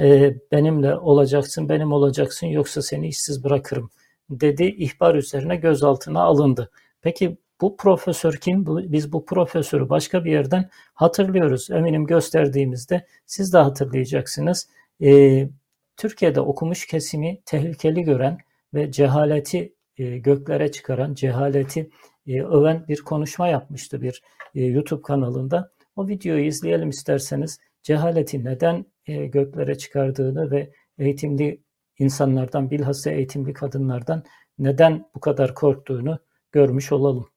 e, 0.00 0.34
benimle 0.52 0.96
olacaksın, 0.96 1.68
benim 1.68 1.92
olacaksın 1.92 2.46
yoksa 2.46 2.82
seni 2.82 3.08
işsiz 3.08 3.44
bırakırım 3.44 3.90
dedi. 4.30 4.64
ihbar 4.64 5.14
üzerine 5.14 5.56
gözaltına 5.56 6.22
alındı. 6.22 6.70
Peki 7.02 7.38
bu 7.60 7.76
profesör 7.76 8.32
kim? 8.32 8.66
Biz 8.66 9.12
bu 9.12 9.24
profesörü 9.24 9.88
başka 9.88 10.24
bir 10.24 10.32
yerden 10.32 10.70
hatırlıyoruz. 10.94 11.70
Eminim 11.70 12.06
gösterdiğimizde 12.06 13.06
siz 13.26 13.52
de 13.52 13.58
hatırlayacaksınız. 13.58 14.68
Ee, 15.02 15.48
Türkiye'de 15.96 16.40
okumuş 16.40 16.86
kesimi 16.86 17.40
tehlikeli 17.46 18.02
gören 18.02 18.38
ve 18.74 18.92
cehaleti 18.92 19.74
e, 19.96 20.18
göklere 20.18 20.72
çıkaran, 20.72 21.14
cehaleti 21.14 21.90
e, 22.26 22.42
öven 22.42 22.84
bir 22.88 23.00
konuşma 23.00 23.48
yapmıştı 23.48 24.02
bir 24.02 24.22
e, 24.54 24.64
YouTube 24.64 25.02
kanalında. 25.02 25.72
O 25.96 26.08
videoyu 26.08 26.44
izleyelim 26.44 26.88
isterseniz. 26.88 27.58
Cehaleti 27.82 28.44
neden 28.44 28.86
e, 29.06 29.26
göklere 29.26 29.78
çıkardığını 29.78 30.50
ve 30.50 30.72
eğitimli 30.98 31.62
insanlardan 31.98 32.70
bilhassa 32.70 33.10
eğitimli 33.10 33.52
kadınlardan 33.52 34.24
neden 34.58 35.10
bu 35.14 35.20
kadar 35.20 35.54
korktuğunu 35.54 36.18
görmüş 36.52 36.92
olalım. 36.92 37.28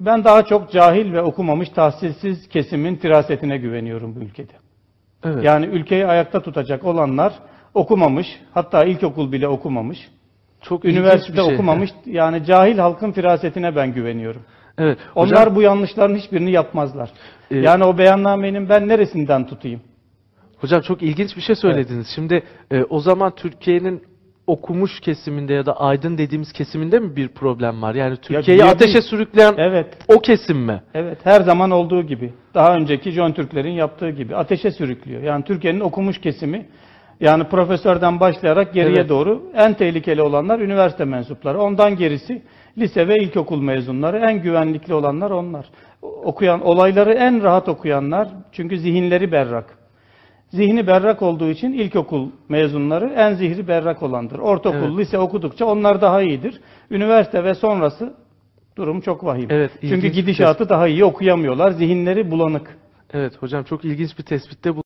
Ben 0.00 0.24
daha 0.24 0.44
çok 0.44 0.72
cahil 0.72 1.12
ve 1.12 1.22
okumamış 1.22 1.68
tahsilsiz 1.68 2.48
kesimin 2.48 2.96
firasetine 2.96 3.58
güveniyorum 3.58 4.16
bu 4.16 4.20
ülkede. 4.20 4.52
Evet. 5.24 5.44
Yani 5.44 5.66
ülkeyi 5.66 6.06
ayakta 6.06 6.42
tutacak 6.42 6.84
olanlar 6.84 7.32
okumamış, 7.74 8.26
hatta 8.54 8.84
ilkokul 8.84 9.32
bile 9.32 9.48
okumamış. 9.48 9.98
Çok 10.62 10.84
üniversite 10.84 11.42
şey. 11.42 11.54
okumamış. 11.54 11.90
Yani 12.06 12.44
cahil 12.44 12.78
halkın 12.78 13.12
firasetine 13.12 13.76
ben 13.76 13.92
güveniyorum. 13.94 14.42
Evet. 14.78 14.98
Onlar 15.14 15.40
hocam- 15.40 15.54
bu 15.54 15.62
yanlışların 15.62 16.14
hiçbirini 16.14 16.50
yapmazlar. 16.50 17.10
Ee, 17.50 17.58
yani 17.58 17.84
o 17.84 17.98
beyannamenin 17.98 18.68
ben 18.68 18.88
neresinden 18.88 19.46
tutayım? 19.46 19.80
Hocam 20.56 20.80
çok 20.80 21.02
ilginç 21.02 21.36
bir 21.36 21.42
şey 21.42 21.56
söylediniz. 21.56 22.06
Şimdi 22.14 22.42
e, 22.70 22.84
o 22.84 23.00
zaman 23.00 23.34
Türkiye'nin 23.34 24.02
okumuş 24.46 25.00
kesiminde 25.00 25.52
ya 25.54 25.66
da 25.66 25.80
aydın 25.80 26.18
dediğimiz 26.18 26.52
kesiminde 26.52 26.98
mi 26.98 27.16
bir 27.16 27.28
problem 27.28 27.82
var? 27.82 27.94
Yani 27.94 28.16
Türkiye'yi 28.16 28.62
bir- 28.62 28.68
ateşe 28.68 29.02
sürükleyen 29.02 29.54
Evet. 29.58 29.86
o 30.08 30.18
kesim 30.20 30.58
mi? 30.58 30.82
Evet, 30.94 31.18
her 31.24 31.40
zaman 31.40 31.70
olduğu 31.70 32.02
gibi. 32.02 32.32
Daha 32.54 32.74
önceki 32.74 33.10
John 33.10 33.32
Türklerin 33.32 33.70
yaptığı 33.72 34.10
gibi 34.10 34.36
ateşe 34.36 34.70
sürüklüyor. 34.70 35.22
Yani 35.22 35.44
Türkiye'nin 35.44 35.80
okumuş 35.80 36.20
kesimi 36.20 36.66
yani 37.20 37.44
profesörden 37.44 38.20
başlayarak 38.20 38.74
geriye 38.74 38.96
Evet. 39.00 39.08
doğru 39.08 39.42
en 39.54 39.74
tehlikeli 39.74 40.22
olanlar 40.22 40.60
üniversite 40.60 41.04
mensupları. 41.04 41.60
Ondan 41.60 41.96
gerisi 41.96 42.42
lise 42.78 43.08
ve 43.08 43.14
ilkokul 43.14 43.60
mezunları. 43.62 44.18
En 44.18 44.42
güvenlikli 44.42 44.94
olanlar 44.94 45.30
onlar. 45.30 45.66
Okuyan 46.02 46.60
olayları 46.66 47.12
en 47.12 47.42
rahat 47.42 47.68
okuyanlar 47.68 48.28
çünkü 48.52 48.78
zihinleri 48.78 49.32
berrak. 49.32 49.64
Zihni 50.50 50.86
berrak 50.86 51.22
olduğu 51.22 51.50
için 51.50 51.72
ilkokul 51.72 52.30
mezunları 52.48 53.12
en 53.16 53.34
zihri 53.34 53.68
berrak 53.68 54.02
olandır. 54.02 54.38
Ortaokul, 54.38 54.78
Evet. 54.78 54.98
lise 54.98 55.18
okudukça 55.18 55.66
onlar 55.66 56.00
daha 56.00 56.22
iyidir. 56.22 56.60
Üniversite 56.90 57.44
ve 57.44 57.54
sonrası 57.54 58.14
durum 58.76 59.00
çok 59.00 59.24
vahim. 59.24 59.46
Evet, 59.50 59.70
Çünkü 59.80 60.08
gidişatı 60.08 60.68
daha 60.68 60.88
iyi 60.88 61.04
okuyamıyorlar. 61.04 61.70
Zihinleri 61.70 62.30
bulanık. 62.30 62.78
Evet 63.12 63.36
hocam 63.42 63.64
çok 63.64 63.84
ilginç 63.84 64.18
bir 64.18 64.22
tespitte 64.22 64.76
bu. 64.76 64.82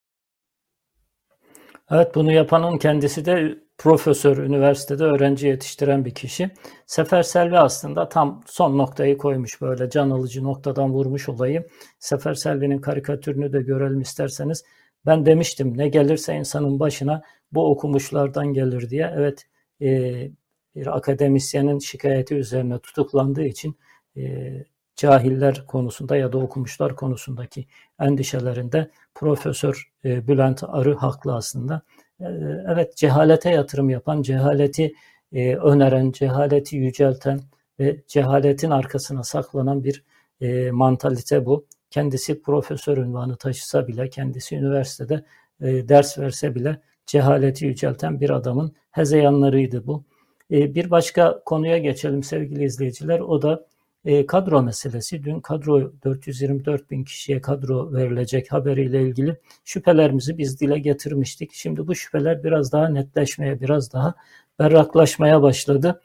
Evet 1.91 2.15
bunu 2.15 2.33
yapanın 2.33 2.79
kendisi 2.79 3.25
de 3.25 3.59
profesör, 3.79 4.37
üniversitede 4.37 5.05
öğrenci 5.05 5.47
yetiştiren 5.47 6.05
bir 6.05 6.15
kişi. 6.15 6.51
Sefer 6.87 7.23
Selvi 7.23 7.59
aslında 7.59 8.09
tam 8.09 8.43
son 8.47 8.79
noktayı 8.79 9.19
koymuş 9.19 9.61
böyle 9.61 9.91
can 9.91 10.11
alıcı 10.11 10.45
noktadan 10.45 10.91
vurmuş 10.91 11.29
olayı. 11.29 11.67
Sefer 11.99 12.35
Selvi'nin 12.35 12.79
karikatürünü 12.79 13.53
de 13.53 13.63
görelim 13.63 14.01
isterseniz. 14.01 14.65
Ben 15.07 15.27
demiştim 15.27 15.79
ne 15.79 15.89
gelirse 15.89 16.35
insanın 16.35 16.81
başına 16.81 17.23
bu 17.53 17.71
okumuşlardan 17.71 18.47
gelir 18.47 18.91
diye. 18.91 19.13
Evet 19.17 19.47
e, 19.83 20.31
bir 20.75 20.97
akademisyenin 20.97 21.79
şikayeti 21.79 22.35
üzerine 22.35 22.79
tutuklandığı 22.79 23.45
için 23.45 23.77
e, 24.17 24.53
cahiller 24.97 25.67
konusunda 25.67 26.17
ya 26.17 26.33
da 26.33 26.39
okumuşlar 26.39 26.97
konusundaki 26.97 27.67
endişelerinde 28.01 28.91
Profesör 29.15 29.93
e, 30.05 30.29
Bülent 30.29 30.63
Arı 30.69 30.95
haklı 30.97 31.35
aslında. 31.35 31.83
E, 32.21 32.25
Evet 32.69 32.97
cehalete 32.97 33.51
yatırım 33.51 33.91
yapan, 33.91 34.23
cehaleti 34.23 34.95
e, 35.33 35.57
öneren, 35.57 36.13
cehaleti 36.13 36.77
yücelten 36.77 37.41
ve 37.81 38.03
cehaletin 38.09 38.71
arkasına 38.71 39.23
saklanan 39.23 39.85
bir 39.85 40.05
e, 40.41 40.71
mantalite 40.71 41.47
bu. 41.47 41.67
Kendisi 41.91 42.43
profesör 42.43 42.97
unvanı 42.97 43.37
taşısa 43.37 43.89
bile, 43.89 44.11
kendisi 44.11 44.57
üniversitede 44.57 45.25
e, 45.61 45.89
ders 45.89 46.19
verse 46.19 46.55
bile 46.55 46.81
cehaleti 47.07 47.67
yücelten 47.67 48.21
bir 48.21 48.31
adamın 48.31 48.73
hezeyanlarıydı 48.91 49.87
bu. 49.87 50.05
E, 50.51 50.75
bir 50.75 50.91
başka 50.91 51.43
konuya 51.45 51.79
geçelim 51.79 52.23
sevgili 52.23 52.65
izleyiciler. 52.65 53.21
O 53.21 53.43
da 53.43 53.67
e, 54.05 54.27
kadro 54.27 54.63
meselesi. 54.63 55.25
Dün 55.25 55.41
kadro 55.41 55.93
424 56.05 56.91
bin 56.91 57.05
kişiye 57.05 57.41
kadro 57.41 57.93
verilecek 57.93 58.53
haberiyle 58.53 59.03
ilgili 59.03 59.37
şüphelerimizi 59.65 60.39
biz 60.39 60.61
dile 60.61 60.79
getirmiştik. 60.79 61.53
Şimdi 61.53 61.87
bu 61.87 61.95
şüpheler 61.95 62.45
biraz 62.45 62.73
daha 62.73 62.89
netleşmeye, 62.89 63.61
biraz 63.61 63.93
daha 63.93 64.15
berraklaşmaya 64.59 65.43
başladı. 65.43 66.01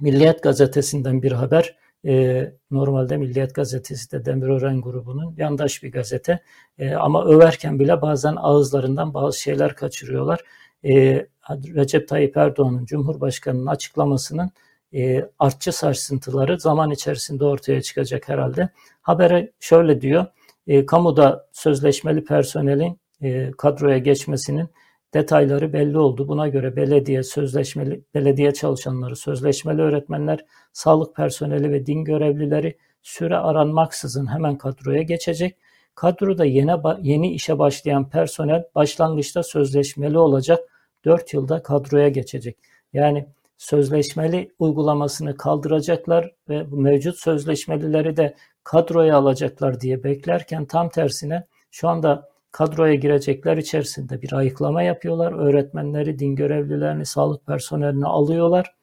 Milliyet 0.00 0.42
gazetesinden 0.42 1.22
bir 1.22 1.32
haber. 1.32 1.76
E, 2.06 2.44
normalde 2.70 3.16
Milliyet 3.16 3.54
gazetesi 3.54 4.12
de 4.12 4.24
Demirören 4.24 4.80
grubunun 4.80 5.34
yandaş 5.36 5.82
bir 5.82 5.92
gazete. 5.92 6.40
E, 6.78 6.94
ama 6.94 7.24
överken 7.24 7.78
bile 7.78 8.02
bazen 8.02 8.36
ağızlarından 8.36 9.14
bazı 9.14 9.40
şeyler 9.40 9.76
kaçırıyorlar. 9.76 10.40
E, 10.84 11.26
Recep 11.50 12.08
Tayyip 12.08 12.36
Erdoğan'ın 12.36 12.84
Cumhurbaşkanı'nın 12.84 13.66
açıklamasının 13.66 14.50
e, 14.94 15.28
artçı 15.38 15.72
sarsıntıları 15.72 16.60
zaman 16.60 16.90
içerisinde 16.90 17.44
ortaya 17.44 17.82
çıkacak 17.82 18.28
herhalde. 18.28 18.68
Habere 19.02 19.52
şöyle 19.60 20.00
diyor, 20.00 20.26
e, 20.66 20.86
kamuda 20.86 21.48
sözleşmeli 21.52 22.24
personelin 22.24 22.98
e, 23.22 23.50
kadroya 23.58 23.98
geçmesinin 23.98 24.68
detayları 25.14 25.72
belli 25.72 25.98
oldu. 25.98 26.28
Buna 26.28 26.48
göre 26.48 26.76
belediye 26.76 27.22
sözleşmeli 27.22 28.04
belediye 28.14 28.52
çalışanları, 28.52 29.16
sözleşmeli 29.16 29.82
öğretmenler, 29.82 30.44
sağlık 30.72 31.16
personeli 31.16 31.72
ve 31.72 31.86
din 31.86 32.04
görevlileri 32.04 32.76
süre 33.02 33.36
aranmaksızın 33.36 34.26
hemen 34.26 34.58
kadroya 34.58 35.02
geçecek. 35.02 35.56
Kadroda 35.94 36.44
yeni 36.44 36.72
yeni 37.02 37.32
işe 37.32 37.58
başlayan 37.58 38.10
personel 38.10 38.64
başlangıçta 38.74 39.42
sözleşmeli 39.42 40.18
olacak. 40.18 40.60
4 41.04 41.34
yılda 41.34 41.62
kadroya 41.62 42.08
geçecek. 42.08 42.58
Yani 42.92 43.26
sözleşmeli 43.58 44.52
uygulamasını 44.58 45.36
kaldıracaklar 45.36 46.32
ve 46.48 46.66
mevcut 46.70 47.18
sözleşmelileri 47.18 48.16
de 48.16 48.34
kadroya 48.64 49.16
alacaklar 49.16 49.80
diye 49.80 50.04
beklerken 50.04 50.64
tam 50.64 50.88
tersine 50.88 51.46
şu 51.70 51.88
anda 51.88 52.31
kadroya 52.52 52.94
girecekler 52.94 53.56
içerisinde 53.56 54.22
bir 54.22 54.32
ayıklama 54.32 54.82
yapıyorlar. 54.82 55.32
Öğretmenleri, 55.32 56.18
din 56.18 56.36
görevlilerini, 56.36 57.06
sağlık 57.06 57.46
personelini 57.46 58.06
alıyorlar. 58.06 58.74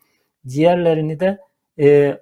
Diğerlerini 0.48 1.20
de 1.20 1.40
e, 1.80 2.18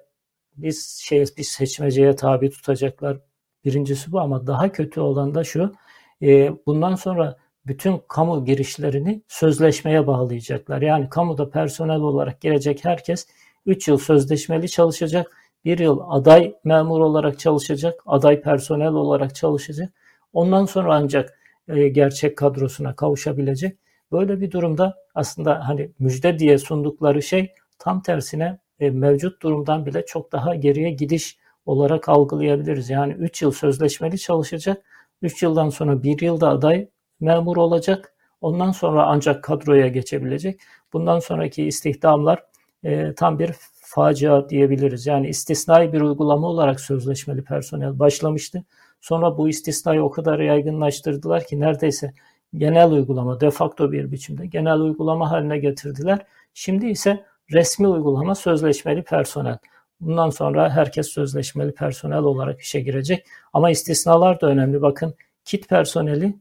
biz 0.56 0.98
şey 1.02 1.24
bir 1.38 1.42
seçmeceye 1.42 2.16
tabi 2.16 2.50
tutacaklar. 2.50 3.20
Birincisi 3.64 4.12
bu 4.12 4.20
ama 4.20 4.46
daha 4.46 4.72
kötü 4.72 5.00
olan 5.00 5.34
da 5.34 5.44
şu. 5.44 5.74
E, 6.22 6.52
bundan 6.66 6.94
sonra 6.94 7.36
bütün 7.66 8.00
kamu 8.08 8.44
girişlerini 8.44 9.22
sözleşmeye 9.28 10.06
bağlayacaklar. 10.06 10.82
Yani 10.82 11.08
kamuda 11.08 11.50
personel 11.50 12.00
olarak 12.00 12.40
girecek 12.40 12.84
herkes 12.84 13.26
3 13.66 13.88
yıl 13.88 13.98
sözleşmeli 13.98 14.68
çalışacak, 14.68 15.36
1 15.64 15.78
yıl 15.78 16.00
aday 16.08 16.54
memur 16.64 17.00
olarak 17.00 17.38
çalışacak, 17.38 18.00
aday 18.06 18.40
personel 18.40 18.92
olarak 18.92 19.34
çalışacak. 19.34 19.92
Ondan 20.32 20.64
sonra 20.64 20.94
ancak 20.94 21.37
e, 21.68 21.88
gerçek 21.88 22.38
kadrosuna 22.38 22.96
kavuşabilecek. 22.96 23.78
Böyle 24.12 24.40
bir 24.40 24.50
durumda 24.50 24.96
aslında 25.14 25.68
hani 25.68 25.90
müjde 25.98 26.38
diye 26.38 26.58
sundukları 26.58 27.22
şey 27.22 27.52
tam 27.78 28.02
tersine 28.02 28.58
e, 28.80 28.90
mevcut 28.90 29.42
durumdan 29.42 29.86
bile 29.86 30.06
çok 30.06 30.32
daha 30.32 30.54
geriye 30.54 30.90
gidiş 30.90 31.38
olarak 31.66 32.08
algılayabiliriz. 32.08 32.90
Yani 32.90 33.12
3 33.12 33.42
yıl 33.42 33.52
sözleşmeli 33.52 34.18
çalışacak, 34.18 34.82
3 35.22 35.42
yıldan 35.42 35.68
sonra 35.68 36.02
1 36.02 36.20
yılda 36.20 36.48
aday 36.48 36.88
memur 37.20 37.56
olacak. 37.56 38.14
Ondan 38.40 38.72
sonra 38.72 39.06
ancak 39.06 39.44
kadroya 39.44 39.88
geçebilecek. 39.88 40.60
Bundan 40.92 41.18
sonraki 41.18 41.64
istihdamlar 41.64 42.44
e, 42.84 43.14
tam 43.14 43.38
bir 43.38 43.50
facia 43.72 44.48
diyebiliriz. 44.48 45.06
Yani 45.06 45.28
istisnai 45.28 45.92
bir 45.92 46.00
uygulama 46.00 46.46
olarak 46.46 46.80
sözleşmeli 46.80 47.44
personel 47.44 47.98
başlamıştı. 47.98 48.64
Sonra 49.00 49.38
bu 49.38 49.48
istisnayı 49.48 50.02
o 50.02 50.10
kadar 50.10 50.38
yaygınlaştırdılar 50.38 51.46
ki 51.46 51.60
neredeyse 51.60 52.14
genel 52.54 52.90
uygulama, 52.90 53.40
de 53.40 53.50
facto 53.50 53.92
bir 53.92 54.12
biçimde 54.12 54.46
genel 54.46 54.80
uygulama 54.80 55.30
haline 55.30 55.58
getirdiler. 55.58 56.26
Şimdi 56.54 56.86
ise 56.86 57.24
resmi 57.52 57.88
uygulama 57.88 58.34
sözleşmeli 58.34 59.02
personel. 59.02 59.58
Bundan 60.00 60.30
sonra 60.30 60.70
herkes 60.70 61.06
sözleşmeli 61.06 61.74
personel 61.74 62.18
olarak 62.18 62.60
işe 62.60 62.80
girecek. 62.80 63.26
Ama 63.52 63.70
istisnalar 63.70 64.40
da 64.40 64.46
önemli. 64.46 64.82
Bakın 64.82 65.14
kit 65.44 65.68
personeli 65.68 66.34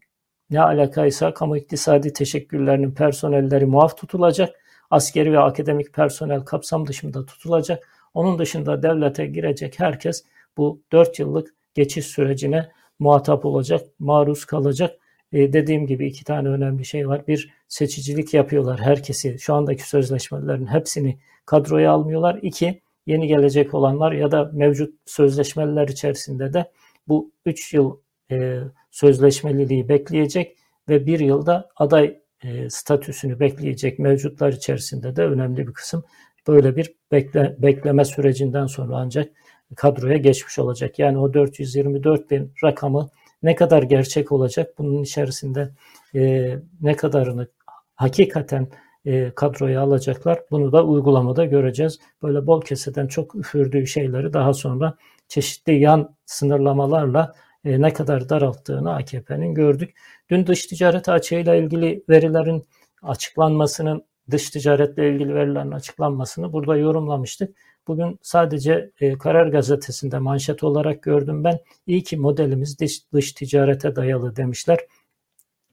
ne 0.49 0.61
alakaysa 0.61 1.33
kamu 1.33 1.57
iktisadi 1.57 2.13
teşekkürlerinin 2.13 2.91
personelleri 2.91 3.65
muaf 3.65 3.97
tutulacak. 3.97 4.55
Askeri 4.89 5.33
ve 5.33 5.39
akademik 5.39 5.93
personel 5.93 6.41
kapsam 6.41 6.87
dışında 6.87 7.25
tutulacak. 7.25 7.89
Onun 8.13 8.39
dışında 8.39 8.83
devlete 8.83 9.25
girecek 9.25 9.79
herkes 9.79 10.23
bu 10.57 10.81
4 10.91 11.19
yıllık 11.19 11.55
geçiş 11.77 12.05
sürecine 12.05 12.69
muhatap 12.99 13.45
olacak, 13.45 13.81
maruz 13.99 14.45
kalacak. 14.45 14.99
Ee, 15.33 15.53
dediğim 15.53 15.87
gibi 15.87 16.07
iki 16.07 16.23
tane 16.23 16.49
önemli 16.49 16.85
şey 16.85 17.07
var. 17.07 17.27
Bir 17.27 17.53
seçicilik 17.67 18.33
yapıyorlar 18.33 18.79
herkesi. 18.79 19.39
Şu 19.39 19.53
andaki 19.53 19.89
sözleşmelerin 19.89 20.65
hepsini 20.65 21.19
kadroya 21.45 21.91
almıyorlar. 21.91 22.39
İki, 22.41 22.81
yeni 23.05 23.27
gelecek 23.27 23.73
olanlar 23.73 24.11
ya 24.11 24.31
da 24.31 24.51
mevcut 24.53 24.93
sözleşmeler 25.05 25.87
içerisinde 25.87 26.53
de 26.53 26.71
bu 27.07 27.31
3 27.45 27.73
yıl 27.73 27.97
e, 28.31 28.59
sözleşmeliliği 28.91 29.89
bekleyecek 29.89 30.57
ve 30.89 31.05
bir 31.05 31.19
yılda 31.19 31.69
aday 31.75 32.19
e, 32.43 32.69
statüsünü 32.69 33.39
bekleyecek 33.39 33.99
mevcutlar 33.99 34.53
içerisinde 34.53 35.15
de 35.15 35.23
önemli 35.23 35.67
bir 35.67 35.73
kısım 35.73 36.03
böyle 36.47 36.75
bir 36.75 36.93
bekle, 37.11 37.55
bekleme 37.59 38.05
sürecinden 38.05 38.65
sonra 38.65 38.95
ancak 38.95 39.31
kadroya 39.75 40.17
geçmiş 40.17 40.59
olacak. 40.59 40.99
Yani 40.99 41.17
o 41.17 41.33
424 41.33 42.31
bin 42.31 42.53
rakamı 42.63 43.09
ne 43.43 43.55
kadar 43.55 43.83
gerçek 43.83 44.31
olacak? 44.31 44.73
Bunun 44.77 45.03
içerisinde 45.03 45.69
e, 46.15 46.55
ne 46.81 46.95
kadarını 46.95 47.47
hakikaten 47.95 48.67
e, 49.05 49.31
kadroya 49.35 49.81
alacaklar? 49.81 50.39
Bunu 50.51 50.71
da 50.71 50.85
uygulamada 50.85 51.45
göreceğiz. 51.45 51.99
Böyle 52.23 52.47
bol 52.47 52.61
keseden 52.61 53.07
çok 53.07 53.35
üfürdüğü 53.35 53.87
şeyleri 53.87 54.33
daha 54.33 54.53
sonra 54.53 54.97
çeşitli 55.27 55.79
yan 55.79 56.15
sınırlamalarla 56.25 57.33
e, 57.65 57.81
ne 57.81 57.93
kadar 57.93 58.29
daralttığını 58.29 58.95
AKP'nin 58.95 59.53
gördük. 59.53 59.95
Dün 60.29 60.47
dış 60.47 60.65
ticaret 60.65 61.09
açığıyla 61.09 61.55
ilgili 61.55 62.03
verilerin 62.09 62.67
açıklanmasının, 63.03 64.03
dış 64.31 64.49
ticaretle 64.49 65.09
ilgili 65.09 65.35
verilerin 65.35 65.71
açıklanmasını 65.71 66.53
burada 66.53 66.77
yorumlamıştık. 66.77 67.55
Bugün 67.87 68.19
sadece 68.21 68.91
e, 68.99 69.17
Karar 69.17 69.47
Gazetesi'nde 69.47 70.19
manşet 70.19 70.63
olarak 70.63 71.03
gördüm 71.03 71.43
ben. 71.43 71.59
İyi 71.87 72.03
ki 72.03 72.17
modelimiz 72.17 72.79
dış, 72.79 73.13
dış 73.13 73.31
ticarete 73.31 73.95
dayalı 73.95 74.35
demişler. 74.35 74.79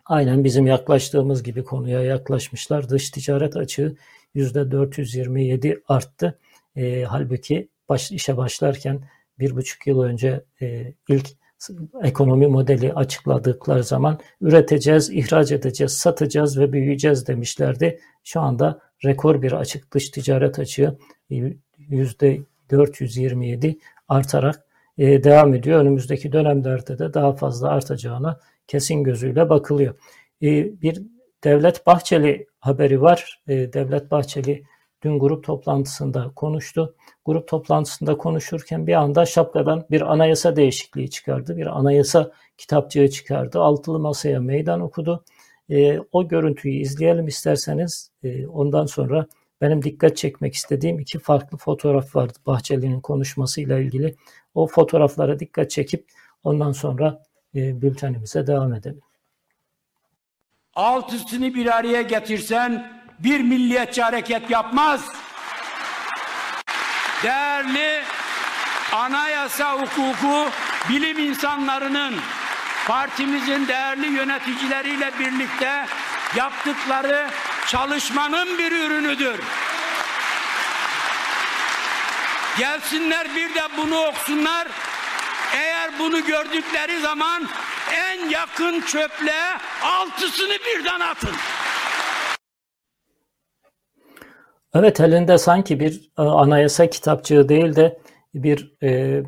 Aynen 0.05 0.45
bizim 0.45 0.67
yaklaştığımız 0.67 1.43
gibi 1.43 1.65
konuya 1.65 2.03
yaklaşmışlar. 2.03 2.89
Dış 2.89 3.11
ticaret 3.11 3.57
açığı 3.57 3.97
%427 4.35 5.83
arttı. 5.89 6.39
E, 6.77 7.05
halbuki 7.05 7.69
baş, 7.89 8.13
işe 8.13 8.37
başlarken 8.37 9.01
bir 9.39 9.57
buçuk 9.57 9.87
yıl 9.87 10.03
önce 10.03 10.45
e, 10.63 10.95
ilk 11.09 11.29
ekonomi 12.03 12.47
modeli 12.47 12.93
açıkladıkları 12.93 13.85
zaman 13.85 14.21
üreteceğiz, 14.41 15.11
ihraç 15.11 15.53
edeceğiz, 15.53 15.93
satacağız 15.93 16.61
ve 16.61 16.73
büyüyeceğiz 16.73 17.27
demişlerdi. 17.27 18.01
Şu 18.25 18.41
anda 18.41 18.81
rekor 19.05 19.43
bir 19.43 19.53
açık 19.53 19.95
dış 19.95 20.11
ticaret 20.11 20.59
açığı 20.59 20.99
%427 21.91 23.79
artarak 24.09 24.67
e, 24.99 25.25
devam 25.25 25.55
ediyor. 25.55 25.81
Önümüzdeki 25.81 26.33
dönemlerde 26.33 26.99
de 26.99 27.15
daha 27.15 27.33
fazla 27.33 27.69
artacağına 27.69 28.41
kesin 28.69 29.05
gözüyle 29.05 29.49
bakılıyor. 29.49 29.95
E, 30.43 30.83
bir 30.83 31.03
Devlet 31.45 31.87
Bahçeli 31.87 32.47
haberi 32.61 33.03
var. 33.03 33.43
E, 33.49 33.73
Devlet 33.73 34.11
Bahçeli 34.11 34.65
dün 35.03 35.19
grup 35.19 35.45
toplantısında 35.45 36.33
konuştu. 36.37 36.95
Grup 37.25 37.49
toplantısında 37.49 38.17
konuşurken 38.17 38.87
bir 38.87 38.95
anda 38.95 39.27
şapkadan 39.27 39.87
bir 39.91 40.13
anayasa 40.13 40.57
değişikliği 40.57 41.11
çıkardı. 41.11 41.57
Bir 41.57 41.67
anayasa 41.79 42.33
kitapçığı 42.59 43.11
çıkardı. 43.11 43.61
Altılı 43.61 43.99
masaya 43.99 44.41
meydan 44.41 44.81
okudu. 44.81 45.25
E, 45.71 45.99
o 46.13 46.29
görüntüyü 46.29 46.81
izleyelim 46.81 47.27
isterseniz. 47.27 48.11
E, 48.23 48.47
ondan 48.47 48.87
sonra 48.87 49.27
benim 49.65 49.83
dikkat 49.83 50.17
çekmek 50.17 50.55
istediğim 50.55 50.99
iki 50.99 51.19
farklı 51.19 51.59
fotoğraf 51.59 52.17
vardı 52.17 52.39
Bahçeli'nin 52.47 53.01
konuşmasıyla 53.01 53.79
ilgili. 53.79 54.17
O 54.55 54.67
fotoğraflara 54.67 55.41
dikkat 55.41 55.71
çekip 55.71 56.09
ondan 56.43 56.73
sonra 56.73 57.23
e, 57.55 57.83
bültenimize 57.83 58.47
devam 58.47 58.75
edelim. 58.75 59.01
Altısını 60.75 61.55
bir 61.55 61.77
araya 61.77 62.03
getirsen 62.03 63.03
bir 63.19 63.41
milliyetçi 63.41 64.03
hareket 64.03 64.51
yapmaz. 64.51 65.13
Değerli 67.23 68.03
anayasa 68.93 69.73
hukuku 69.73 70.51
bilim 70.89 71.19
insanlarının 71.19 72.15
partimizin 72.87 73.69
değerli 73.69 74.07
yöneticileriyle 74.07 75.11
birlikte 75.19 75.87
yaptıkları 76.37 77.31
çalışmanın 77.67 78.59
bir 78.59 78.73
ürünüdür. 78.73 79.41
Gelsinler 82.59 83.29
bir 83.37 83.55
de 83.55 83.63
bunu 83.79 84.07
okusunlar. 84.07 84.69
Eğer 85.55 85.91
bunu 85.99 86.25
gördükleri 86.25 87.01
zaman 87.01 87.49
en 87.97 88.29
yakın 88.29 88.81
çöple 88.81 89.41
altısını 89.85 90.55
birden 90.67 91.01
atın. 91.01 91.35
Evet 94.75 95.01
elinde 95.01 95.39
sanki 95.39 95.81
bir 95.81 96.11
e, 96.19 96.23
anayasa 96.23 96.91
kitapçığı 96.91 97.49
değil 97.49 97.77
de 97.77 97.99
bir 98.35 98.75
e, 98.83 99.23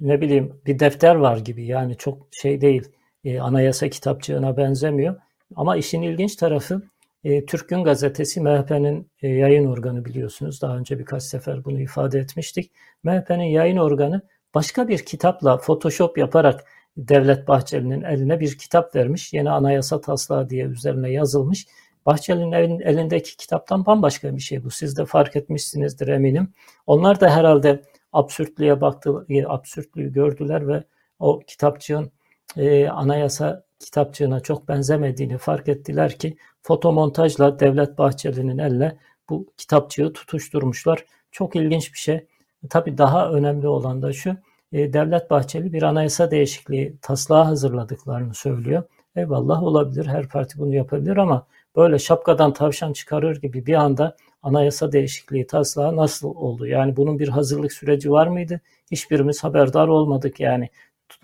ne 0.00 0.20
bileyim 0.20 0.60
bir 0.66 0.78
defter 0.78 1.14
var 1.14 1.36
gibi 1.36 1.66
yani 1.66 1.96
çok 1.96 2.28
şey 2.30 2.60
değil 2.60 2.88
e, 3.24 3.40
anayasa 3.40 3.88
kitapçığına 3.88 4.56
benzemiyor. 4.56 5.16
Ama 5.56 5.76
işin 5.76 6.02
ilginç 6.02 6.36
tarafı 6.36 6.82
e, 7.24 7.46
Türk 7.46 7.68
Gün 7.68 7.84
Gazetesi 7.84 8.40
MHP'nin 8.40 9.10
e, 9.22 9.28
yayın 9.28 9.66
organı 9.66 10.04
biliyorsunuz. 10.04 10.62
Daha 10.62 10.76
önce 10.76 10.98
birkaç 10.98 11.22
sefer 11.22 11.64
bunu 11.64 11.80
ifade 11.80 12.18
etmiştik. 12.18 12.72
MHP'nin 13.02 13.44
yayın 13.44 13.76
organı 13.76 14.22
başka 14.54 14.88
bir 14.88 14.98
kitapla 14.98 15.56
Photoshop 15.56 16.18
yaparak 16.18 16.64
Devlet 16.96 17.48
Bahçeli'nin 17.48 18.02
eline 18.02 18.40
bir 18.40 18.58
kitap 18.58 18.96
vermiş. 18.96 19.32
Yeni 19.32 19.50
anayasa 19.50 20.00
taslağı 20.00 20.50
diye 20.50 20.64
üzerine 20.64 21.10
yazılmış. 21.10 21.66
Bahçeli'nin 22.06 22.80
elindeki 22.80 23.36
kitaptan 23.36 23.86
bambaşka 23.86 24.36
bir 24.36 24.40
şey 24.40 24.64
bu. 24.64 24.70
Siz 24.70 24.98
de 24.98 25.04
fark 25.04 25.36
etmişsinizdir 25.36 26.08
eminim. 26.08 26.52
Onlar 26.86 27.20
da 27.20 27.36
herhalde 27.36 27.82
absürtlüğe 28.12 28.80
baktı, 28.80 29.26
e, 29.28 29.46
absürtlüğü 29.46 30.12
gördüler 30.12 30.68
ve 30.68 30.84
o 31.18 31.40
kitapçığın 31.46 32.12
e, 32.56 32.88
anayasa 32.88 33.63
kitapçığına 33.84 34.40
çok 34.40 34.68
benzemediğini 34.68 35.38
fark 35.38 35.68
ettiler 35.68 36.18
ki 36.18 36.36
fotomontajla 36.62 37.60
Devlet 37.60 37.98
Bahçeli'nin 37.98 38.58
eline 38.58 38.96
bu 39.28 39.46
kitapçığı 39.56 40.12
tutuşturmuşlar. 40.12 41.04
Çok 41.32 41.56
ilginç 41.56 41.92
bir 41.92 41.98
şey. 41.98 42.26
Tabii 42.70 42.98
daha 42.98 43.30
önemli 43.30 43.68
olan 43.68 44.02
da 44.02 44.12
şu, 44.12 44.36
e, 44.72 44.92
Devlet 44.92 45.30
Bahçeli 45.30 45.72
bir 45.72 45.82
anayasa 45.82 46.30
değişikliği 46.30 46.96
taslağı 47.02 47.44
hazırladıklarını 47.44 48.34
söylüyor. 48.34 48.82
Eyvallah 49.16 49.62
olabilir, 49.62 50.06
her 50.06 50.28
parti 50.28 50.58
bunu 50.58 50.74
yapabilir 50.74 51.16
ama 51.16 51.46
böyle 51.76 51.98
şapkadan 51.98 52.52
tavşan 52.52 52.92
çıkarır 52.92 53.40
gibi 53.40 53.66
bir 53.66 53.74
anda 53.74 54.16
anayasa 54.42 54.92
değişikliği 54.92 55.46
taslağı 55.46 55.96
nasıl 55.96 56.34
oldu? 56.34 56.66
Yani 56.66 56.96
bunun 56.96 57.18
bir 57.18 57.28
hazırlık 57.28 57.72
süreci 57.72 58.10
var 58.10 58.26
mıydı? 58.26 58.60
Hiçbirimiz 58.90 59.44
haberdar 59.44 59.88
olmadık 59.88 60.40
yani. 60.40 60.68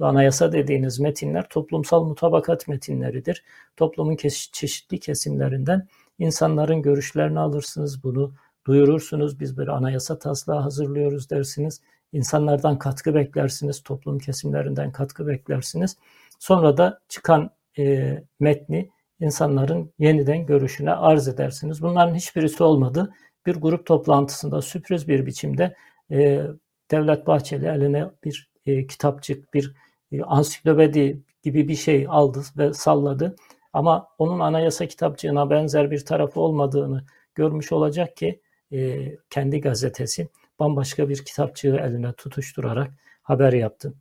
Anayasa 0.01 0.53
dediğiniz 0.53 1.01
metinler 1.01 1.49
toplumsal 1.49 2.05
mutabakat 2.05 2.69
metinleridir. 2.69 3.45
Toplumun 3.77 4.16
çeşitli 4.53 5.01
kesimlerinden 5.01 5.88
insanların 6.19 6.83
görüşlerini 6.83 7.38
alırsınız, 7.38 8.05
bunu 8.05 8.35
duyurursunuz. 8.66 9.40
Biz 9.40 9.59
bir 9.59 9.69
anayasa 9.69 10.19
taslağı 10.19 10.61
hazırlıyoruz 10.61 11.31
dersiniz. 11.31 11.81
İnsanlardan 12.12 12.79
katkı 12.79 13.14
beklersiniz, 13.14 13.83
toplum 13.83 14.19
kesimlerinden 14.19 14.93
katkı 14.93 15.27
beklersiniz. 15.27 15.97
Sonra 16.38 16.77
da 16.77 17.01
çıkan 17.09 17.51
e, 17.79 18.16
metni 18.40 18.90
insanların 19.21 19.93
yeniden 19.99 20.47
görüşüne 20.47 20.93
arz 20.93 21.29
edersiniz. 21.29 21.83
Bunların 21.83 22.14
hiçbirisi 22.14 22.62
olmadı. 22.62 23.14
Bir 23.47 23.57
grup 23.57 23.87
toplantısında 23.87 24.62
sürpriz 24.62 25.09
bir 25.09 25.27
biçimde 25.27 25.77
e, 26.11 26.43
Devlet 26.90 27.27
Bahçeli 27.27 27.66
eline 27.66 28.11
bir 28.25 28.50
e, 28.66 28.87
kitapçık, 28.87 29.55
bir 29.55 29.75
e, 30.12 30.23
ansiklopedi 30.23 31.23
gibi 31.42 31.68
bir 31.68 31.77
şey 31.77 32.07
aldı 32.09 32.42
ve 32.59 32.73
salladı. 32.73 33.37
Ama 33.73 34.09
onun 34.18 34.40
anayasa 34.40 34.87
kitapçığına 34.87 35.51
benzer 35.51 35.90
bir 35.90 36.05
tarafı 36.05 36.40
olmadığını 36.40 37.05
görmüş 37.35 37.73
olacak 37.73 38.16
ki 38.16 38.40
e, 38.73 39.09
kendi 39.31 39.61
gazetesi 39.61 40.29
bambaşka 40.59 41.09
bir 41.09 41.25
kitapçığı 41.25 41.77
eline 41.77 42.12
tutuşturarak 42.12 42.90
haber 43.23 43.53
yaptı. 43.53 43.94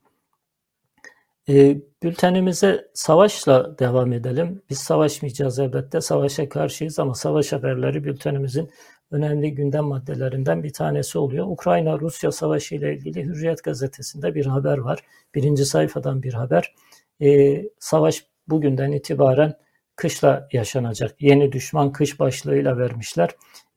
E, 1.50 1.78
bültenimize 2.04 2.88
savaşla 2.94 3.80
devam 3.80 4.14
edelim. 4.14 4.62
Biz 4.70 4.78
savaşmayacağız 4.78 5.60
elbette, 5.60 6.02
savaşa 6.02 6.50
karşıyız 6.50 7.00
ama 7.00 7.16
savaş 7.16 7.54
haberleri 7.54 8.04
bültenimizin 8.04 8.70
önemli 9.12 9.56
gündem 9.56 9.86
maddelerinden 9.86 10.64
bir 10.64 10.74
tanesi 10.74 11.18
oluyor. 11.18 11.48
Ukrayna-Rusya 11.48 12.32
savaşı 12.32 12.76
ile 12.76 12.94
ilgili 12.94 13.26
Hürriyet 13.26 13.64
gazetesinde 13.64 14.36
bir 14.36 14.46
haber 14.46 14.78
var. 14.78 15.00
Birinci 15.36 15.66
sayfadan 15.66 16.24
bir 16.24 16.34
haber. 16.34 16.76
E, 17.22 17.62
savaş 17.80 18.26
bugünden 18.48 18.92
itibaren 18.92 19.54
kışla 19.96 20.48
yaşanacak. 20.52 21.22
Yeni 21.22 21.52
düşman 21.52 21.92
kış 21.92 22.20
başlığıyla 22.20 22.78
vermişler. 22.78 23.30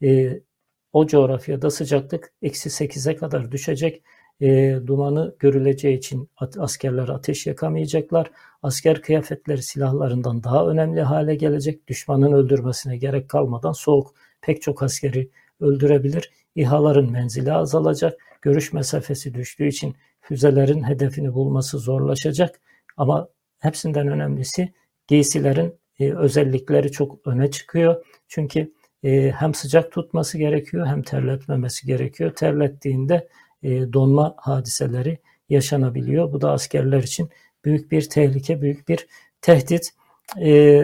E, 0.03 0.41
o 0.93 1.07
coğrafyada 1.07 1.71
sıcaklık 1.71 2.33
eksi 2.43 2.71
8'e 2.71 3.17
kadar 3.17 3.53
düşecek 3.53 4.03
e, 4.43 4.79
dumanı 4.87 5.37
görüleceği 5.39 5.99
için 5.99 6.31
askerler 6.59 7.09
ateş 7.09 7.47
yakamayacaklar. 7.47 8.31
Asker 8.63 9.03
kıyafetleri 9.03 9.63
silahlarından 9.63 10.45
daha 10.45 10.67
önemli 10.67 11.03
hale 11.03 11.35
gelecek. 11.35 11.89
Düşmanın 11.89 12.33
öldürmesine 12.33 12.97
gerek 12.97 13.29
kalmadan 13.29 13.73
soğuk 13.73 14.15
pek 14.43 14.63
çok 14.63 14.83
askeri 14.83 15.31
öldürebilir. 15.61 16.31
İHA'ların 16.55 17.13
menzili 17.13 17.53
azalacak. 17.53 18.21
Görüş 18.43 18.73
mesafesi 18.73 19.35
düştüğü 19.35 19.67
için 19.67 19.97
füzelerin 20.21 20.83
hedefini 20.83 21.35
bulması 21.35 21.79
zorlaşacak. 21.79 22.61
Ama 22.97 23.29
hepsinden 23.59 24.09
önemlisi 24.09 24.73
giysilerin 25.07 25.75
e, 26.01 26.13
özellikleri 26.13 26.93
çok 26.93 27.27
öne 27.27 27.51
çıkıyor. 27.51 28.05
Çünkü 28.29 28.73
e, 29.05 29.31
hem 29.31 29.55
sıcak 29.55 29.93
tutması 29.93 30.39
gerekiyor 30.39 30.87
hem 30.87 31.03
terletmemesi 31.03 31.87
gerekiyor. 31.87 32.35
Terlettiğinde 32.35 33.29
e, 33.63 33.93
donma 33.93 34.35
hadiseleri 34.39 35.19
yaşanabiliyor. 35.49 36.33
Bu 36.33 36.41
da 36.41 36.51
askerler 36.51 37.03
için 37.03 37.31
büyük 37.65 37.93
bir 37.93 38.09
tehlike, 38.09 38.63
büyük 38.63 38.89
bir 38.89 39.07
tehdit. 39.41 39.91
E, 40.43 40.83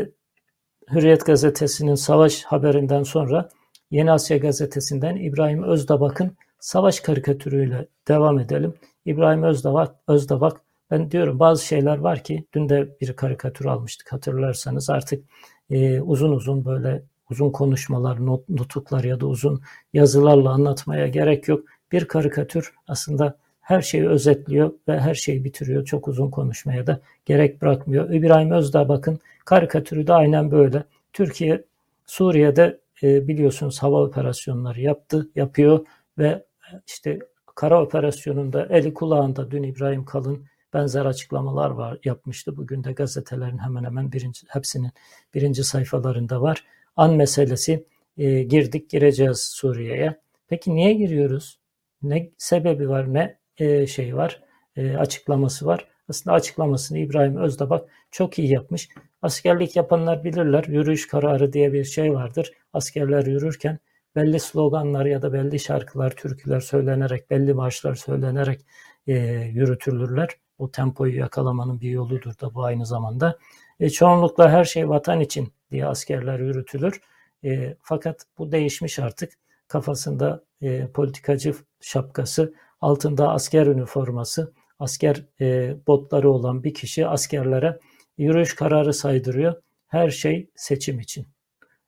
Hürriyet 0.95 1.26
gazetesinin 1.26 1.95
savaş 1.95 2.45
haberinden 2.45 3.03
sonra 3.03 3.49
Yeni 3.91 4.12
Asya 4.12 4.36
gazetesinden 4.36 5.16
İbrahim 5.16 5.62
Özdabak'ın 5.62 6.36
savaş 6.61 7.01
karikatürüyle 7.01 7.89
devam 8.09 8.39
edelim. 8.39 8.74
İbrahim 9.07 9.43
Özdabak, 9.43 9.95
Özdabak 10.09 10.61
ben 10.91 11.11
diyorum 11.11 11.39
bazı 11.39 11.64
şeyler 11.64 11.99
var 11.99 12.24
ki 12.24 12.45
dün 12.55 12.68
de 12.68 12.97
bir 13.01 13.12
karikatür 13.12 13.64
almıştık 13.64 14.12
hatırlarsanız 14.12 14.91
artık 14.91 15.24
e, 15.70 16.01
uzun 16.01 16.32
uzun 16.32 16.64
böyle 16.64 17.03
uzun 17.30 17.51
konuşmalar, 17.51 18.26
not, 18.26 18.49
nutuklar 18.49 19.05
ya 19.05 19.20
da 19.20 19.26
uzun 19.26 19.62
yazılarla 19.93 20.51
anlatmaya 20.51 21.09
gerek 21.09 21.49
yok. 21.49 21.64
Bir 21.93 22.05
karikatür 22.05 22.74
aslında 22.89 23.39
her 23.68 23.82
şeyi 23.82 24.08
özetliyor 24.08 24.72
ve 24.88 25.00
her 25.00 25.14
şeyi 25.14 25.44
bitiriyor. 25.44 25.84
Çok 25.84 26.08
uzun 26.08 26.30
konuşmaya 26.30 26.86
da 26.86 27.00
gerek 27.26 27.62
bırakmıyor. 27.62 28.10
İbrahim 28.10 28.50
Özdağ 28.50 29.00
karikatürü 29.44 30.06
de 30.06 30.12
aynen 30.12 30.50
böyle. 30.50 30.84
Türkiye 31.12 31.64
Suriye'de 32.06 32.78
e, 33.02 33.28
biliyorsunuz 33.28 33.82
hava 33.82 34.04
operasyonları 34.04 34.80
yaptı, 34.80 35.28
yapıyor 35.34 35.86
ve 36.18 36.44
işte 36.86 37.18
kara 37.54 37.82
operasyonunda 37.82 38.66
eli 38.70 38.94
kulağında 38.94 39.50
dün 39.50 39.62
İbrahim 39.62 40.04
Kalın 40.04 40.44
benzer 40.74 41.06
açıklamalar 41.06 41.70
var 41.70 41.98
yapmıştı. 42.04 42.56
Bugün 42.56 42.84
de 42.84 42.92
gazetelerin 42.92 43.58
hemen 43.58 43.84
hemen 43.84 44.12
birinci, 44.12 44.46
hepsinin 44.48 44.90
birinci 45.34 45.64
sayfalarında 45.64 46.42
var. 46.42 46.64
An 46.96 47.14
meselesi 47.14 47.84
e, 48.18 48.42
girdik 48.42 48.90
gireceğiz 48.90 49.40
Suriye'ye. 49.40 50.18
Peki 50.48 50.74
niye 50.74 50.94
giriyoruz? 50.94 51.58
Ne 52.02 52.30
sebebi 52.38 52.88
var 52.88 53.14
ne 53.14 53.38
e, 53.59 53.86
şey 53.86 54.16
var 54.16 54.42
e, 54.76 54.96
açıklaması 54.96 55.66
var. 55.66 55.86
Aslında 56.09 56.36
açıklamasını 56.36 56.98
İbrahim 56.98 57.36
Özdabak 57.36 57.88
çok 58.11 58.38
iyi 58.38 58.52
yapmış. 58.52 58.88
Askerlik 59.22 59.76
yapanlar 59.76 60.24
bilirler. 60.24 60.64
Yürüyüş 60.64 61.09
kararı 61.09 61.52
diye 61.52 61.72
bir 61.72 61.84
şey 61.84 62.14
vardır. 62.14 62.52
Askerler 62.72 63.26
yürürken 63.26 63.78
belli 64.16 64.40
sloganlar 64.40 65.06
ya 65.06 65.22
da 65.22 65.32
belli 65.32 65.59
şarkılar, 65.59 66.11
türküler 66.11 66.61
söylenerek, 66.61 67.30
belli 67.30 67.54
marşlar 67.54 67.94
söylenerek 67.94 68.61
e, 69.06 69.14
yürütülürler. 69.54 70.28
O 70.59 70.70
tempoyu 70.70 71.16
yakalamanın 71.16 71.80
bir 71.80 71.90
yoludur 71.90 72.38
da 72.40 72.54
bu 72.54 72.64
aynı 72.64 72.86
zamanda. 72.86 73.38
E, 73.80 73.90
çoğunlukla 73.90 74.50
her 74.50 74.64
şey 74.64 74.88
vatan 74.88 75.20
için 75.20 75.52
diye 75.70 75.86
askerler 75.86 76.38
yürütülür. 76.38 77.00
E, 77.44 77.76
fakat 77.82 78.24
bu 78.38 78.52
değişmiş 78.52 78.98
artık. 78.98 79.32
Kafasında 79.68 80.44
e, 80.62 80.86
politikacı 80.86 81.54
şapkası, 81.80 82.54
altında 82.81 83.29
asker 83.29 83.66
üniforması, 83.66 84.53
asker 84.79 85.24
e, 85.41 85.76
botları 85.87 86.31
olan 86.31 86.64
bir 86.64 86.74
kişi 86.74 87.07
askerlere 87.07 87.79
yürüyüş 88.18 88.55
kararı 88.55 88.95
saydırıyor. 88.95 89.62
Her 89.87 90.11
şey 90.11 90.51
seçim 90.57 91.01
için. 91.01 91.26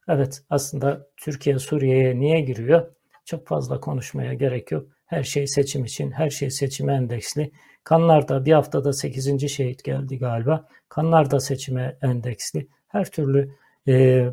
Evet 0.08 0.42
aslında 0.50 1.06
Türkiye 1.16 1.58
Suriye'ye 1.58 2.20
niye 2.20 2.40
giriyor? 2.40 2.94
Çok 3.24 3.46
fazla 3.46 3.80
konuşmaya 3.80 4.34
gerek 4.34 4.70
yok. 4.72 4.88
Her 5.06 5.22
şey 5.22 5.46
seçim 5.46 5.84
için, 5.84 6.10
her 6.10 6.30
şey 6.30 6.50
seçime 6.50 6.94
endeksli. 6.94 7.52
Kanlar'da 7.84 8.44
bir 8.44 8.52
haftada 8.52 8.92
8. 8.92 9.48
şehit 9.48 9.84
geldi 9.84 10.18
galiba. 10.18 10.68
Kanlar'da 10.88 11.40
seçime 11.40 11.98
endeksli. 12.02 12.68
Her 12.88 13.10
türlü 13.10 13.50
e, 13.88 14.26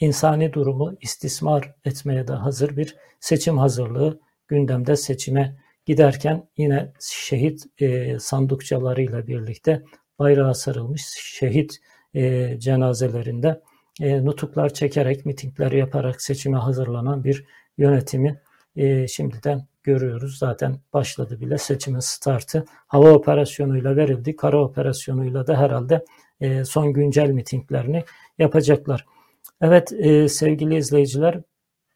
insani 0.00 0.52
durumu 0.52 0.96
istismar 1.00 1.74
etmeye 1.84 2.28
de 2.28 2.32
hazır 2.32 2.76
bir 2.76 2.96
seçim 3.20 3.58
hazırlığı 3.58 4.20
gündemde 4.48 4.96
seçime 4.96 5.56
giderken 5.86 6.48
yine 6.56 6.92
şehit 7.00 7.64
e, 7.78 8.18
sandıkçalarıyla 8.18 9.26
birlikte 9.26 9.82
bayrağa 10.18 10.54
sarılmış 10.54 11.02
şehit 11.16 11.76
e, 12.14 12.54
cenazelerinde 12.60 13.60
e, 14.00 14.24
nutuklar 14.24 14.74
çekerek, 14.74 15.26
mitingler 15.26 15.72
yaparak 15.72 16.22
seçime 16.22 16.58
hazırlanan 16.58 17.24
bir 17.24 17.44
yönetimi 17.78 18.40
e, 18.76 19.08
şimdiden 19.08 19.66
görüyoruz. 19.82 20.38
Zaten 20.38 20.80
başladı 20.92 21.40
bile 21.40 21.58
seçimin 21.58 22.00
startı. 22.00 22.64
Hava 22.86 23.10
operasyonuyla 23.12 23.96
verildi. 23.96 24.36
Kara 24.36 24.62
operasyonuyla 24.62 25.46
da 25.46 25.58
herhalde 25.58 26.04
e, 26.40 26.64
son 26.64 26.92
güncel 26.92 27.30
mitinglerini 27.30 28.04
yapacaklar. 28.38 29.06
Evet 29.60 29.92
e, 29.92 30.28
sevgili 30.28 30.76
izleyiciler 30.76 31.40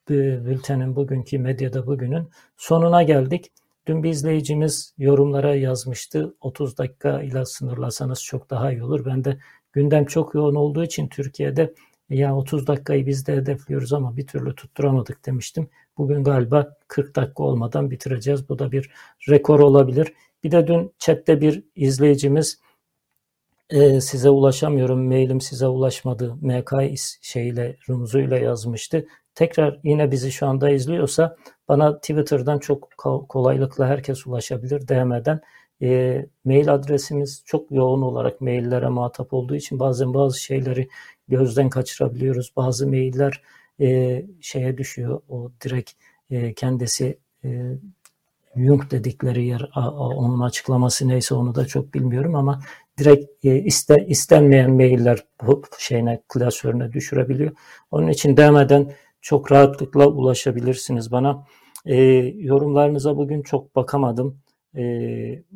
bültenin 0.09 0.97
bugünkü 0.97 1.39
medyada 1.39 1.87
bugünün 1.87 2.29
sonuna 2.57 3.03
geldik. 3.03 3.53
Dün 3.89 4.03
bir 4.03 4.11
izleyicimiz 4.11 4.95
yorumlara 4.99 5.55
yazmıştı. 5.55 6.35
30 6.41 6.79
dakika 6.79 7.23
ile 7.23 7.45
sınırlasanız 7.45 8.25
çok 8.25 8.51
daha 8.51 8.73
iyi 8.73 8.83
olur. 8.83 9.05
Ben 9.05 9.25
de 9.25 9.39
gündem 9.73 10.05
çok 10.05 10.35
yoğun 10.35 10.55
olduğu 10.55 10.85
için 10.85 11.09
Türkiye'de 11.09 11.75
ya 12.11 12.37
30 12.37 12.67
dakikayı 12.67 13.07
biz 13.07 13.27
de 13.27 13.37
hedefliyoruz 13.37 13.93
ama 13.93 14.17
bir 14.17 14.27
türlü 14.27 14.55
tutturamadık 14.55 15.27
demiştim. 15.27 15.69
Bugün 15.99 16.25
galiba 16.25 16.77
40 16.89 17.17
dakika 17.17 17.43
olmadan 17.43 17.91
bitireceğiz. 17.91 18.49
Bu 18.49 18.59
da 18.59 18.73
bir 18.73 18.91
rekor 19.29 19.61
olabilir. 19.61 20.13
Bir 20.45 20.51
de 20.51 20.67
dün 20.67 20.93
chatte 20.99 21.41
bir 21.41 21.65
izleyicimiz 21.77 22.61
e, 23.71 24.01
size 24.01 24.31
ulaşamıyorum, 24.31 25.07
mailim 25.07 25.41
size 25.41 25.67
ulaşmadı, 25.67 26.35
MK 26.41 26.73
şeyle, 27.23 27.77
rumuzuyla 27.89 28.39
yazmıştı. 28.39 29.07
Tekrar 29.35 29.81
yine 29.85 30.11
bizi 30.11 30.33
şu 30.33 30.47
anda 30.47 30.71
izliyorsa 30.71 31.37
bana 31.69 31.97
Twitter'dan 31.97 32.59
çok 32.59 32.89
kolaylıkla 33.29 33.87
herkes 33.87 34.27
ulaşabilir 34.27 34.89
DM'den. 34.89 35.41
E, 35.83 36.27
mail 36.45 36.75
adresimiz 36.75 37.43
çok 37.47 37.71
yoğun 37.71 38.03
olarak 38.03 38.41
maillere 38.41 38.89
muhatap 38.89 39.33
olduğu 39.33 39.57
için 39.57 39.79
bazen 39.79 40.15
bazı 40.15 40.41
şeyleri 40.41 40.89
gözden 41.29 41.71
kaçırabiliyoruz. 41.71 42.53
Bazı 42.57 42.87
mailler 42.89 43.43
e, 43.81 44.27
şeye 44.41 44.79
düşüyor. 44.79 45.21
O 45.29 45.51
direkt 45.65 45.91
e, 46.31 46.55
kendisi 46.55 47.19
e, 47.45 47.73
Jung 48.57 48.91
dedikleri 48.91 49.45
yer 49.45 49.71
onun 49.93 50.41
açıklaması 50.41 51.09
neyse 51.09 51.35
onu 51.35 51.55
da 51.55 51.67
çok 51.67 51.95
bilmiyorum 51.95 52.35
ama 52.35 52.61
direkt 52.99 53.45
e, 53.45 53.59
iste, 53.59 54.07
istenmeyen 54.07 54.71
mailler 54.71 55.25
bu 55.43 55.63
şeyine 55.79 56.23
klasörüne 56.29 56.93
düşürebiliyor. 56.93 57.53
Onun 57.91 58.09
için 58.09 58.37
demeden 58.37 58.93
çok 59.29 59.53
rahatlıkla 59.53 60.07
ulaşabilirsiniz 60.07 61.13
bana. 61.13 61.47
E, 61.87 61.97
yorumlarınıza 62.37 63.17
bugün 63.17 63.43
çok 63.43 63.77
bakamadım 63.77 64.41
e, 64.77 64.83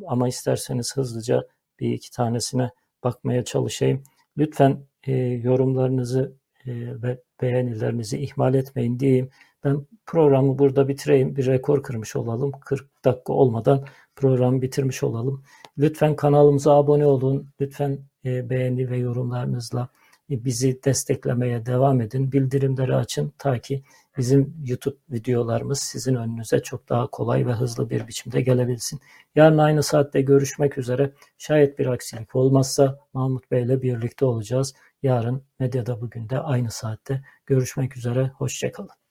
ama 0.07 0.29
isterseniz 0.29 0.97
hızlıca 0.97 1.47
bir 1.81 1.93
iki 1.93 2.11
tanesine 2.11 2.71
bakmaya 3.05 3.45
çalışayım. 3.45 4.05
Lütfen 4.39 4.87
e, 5.07 5.13
yorumlarınızı 5.17 6.37
e, 6.67 6.71
ve 7.03 7.21
beğenilerinizi 7.43 8.19
ihmal 8.19 8.55
etmeyin 8.55 9.01
diyeyim. 9.01 9.31
Ben 9.65 9.87
programı 10.07 10.59
burada 10.59 10.89
bitireyim. 10.89 11.37
Bir 11.37 11.47
rekor 11.47 11.83
kırmış 11.83 12.17
olalım. 12.17 12.53
40 12.61 13.05
dakika 13.05 13.33
olmadan 13.33 13.85
programı 14.17 14.63
bitirmiş 14.63 15.03
olalım. 15.03 15.45
Lütfen 15.79 16.17
kanalımıza 16.17 16.75
abone 16.75 17.07
olun. 17.07 17.49
Lütfen 17.61 17.99
e, 18.25 18.51
beğeni 18.51 18.91
ve 18.91 18.97
yorumlarınızla 18.97 19.89
bizi 20.31 20.85
desteklemeye 20.85 21.67
devam 21.67 22.01
edin. 22.01 22.33
Bildirimleri 22.33 22.95
açın 22.95 23.33
ta 23.39 23.59
ki 23.59 23.83
bizim 24.19 24.55
YouTube 24.65 24.97
videolarımız 25.11 25.79
sizin 25.81 26.15
önünüze 26.15 26.63
çok 26.63 26.89
daha 26.89 27.07
kolay 27.07 27.47
ve 27.47 27.53
hızlı 27.53 27.91
bir 27.91 28.09
biçimde 28.09 28.41
gelebilsin. 28.41 29.01
Yarın 29.35 29.59
aynı 29.59 29.83
saatte 29.83 30.23
görüşmek 30.23 30.79
üzere. 30.79 31.13
Şayet 31.39 31.79
bir 31.79 31.87
aksilik 31.87 32.37
olmazsa 32.37 32.99
Mahmut 33.13 33.51
Bey 33.51 33.63
ile 33.63 33.83
birlikte 33.83 34.25
olacağız. 34.25 34.75
Yarın 35.03 35.43
medyada 35.59 36.01
bugün 36.01 36.29
de 36.29 36.39
aynı 36.39 36.71
saatte 36.71 37.23
görüşmek 37.47 37.97
üzere. 37.97 38.29
Hoşçakalın. 38.29 39.02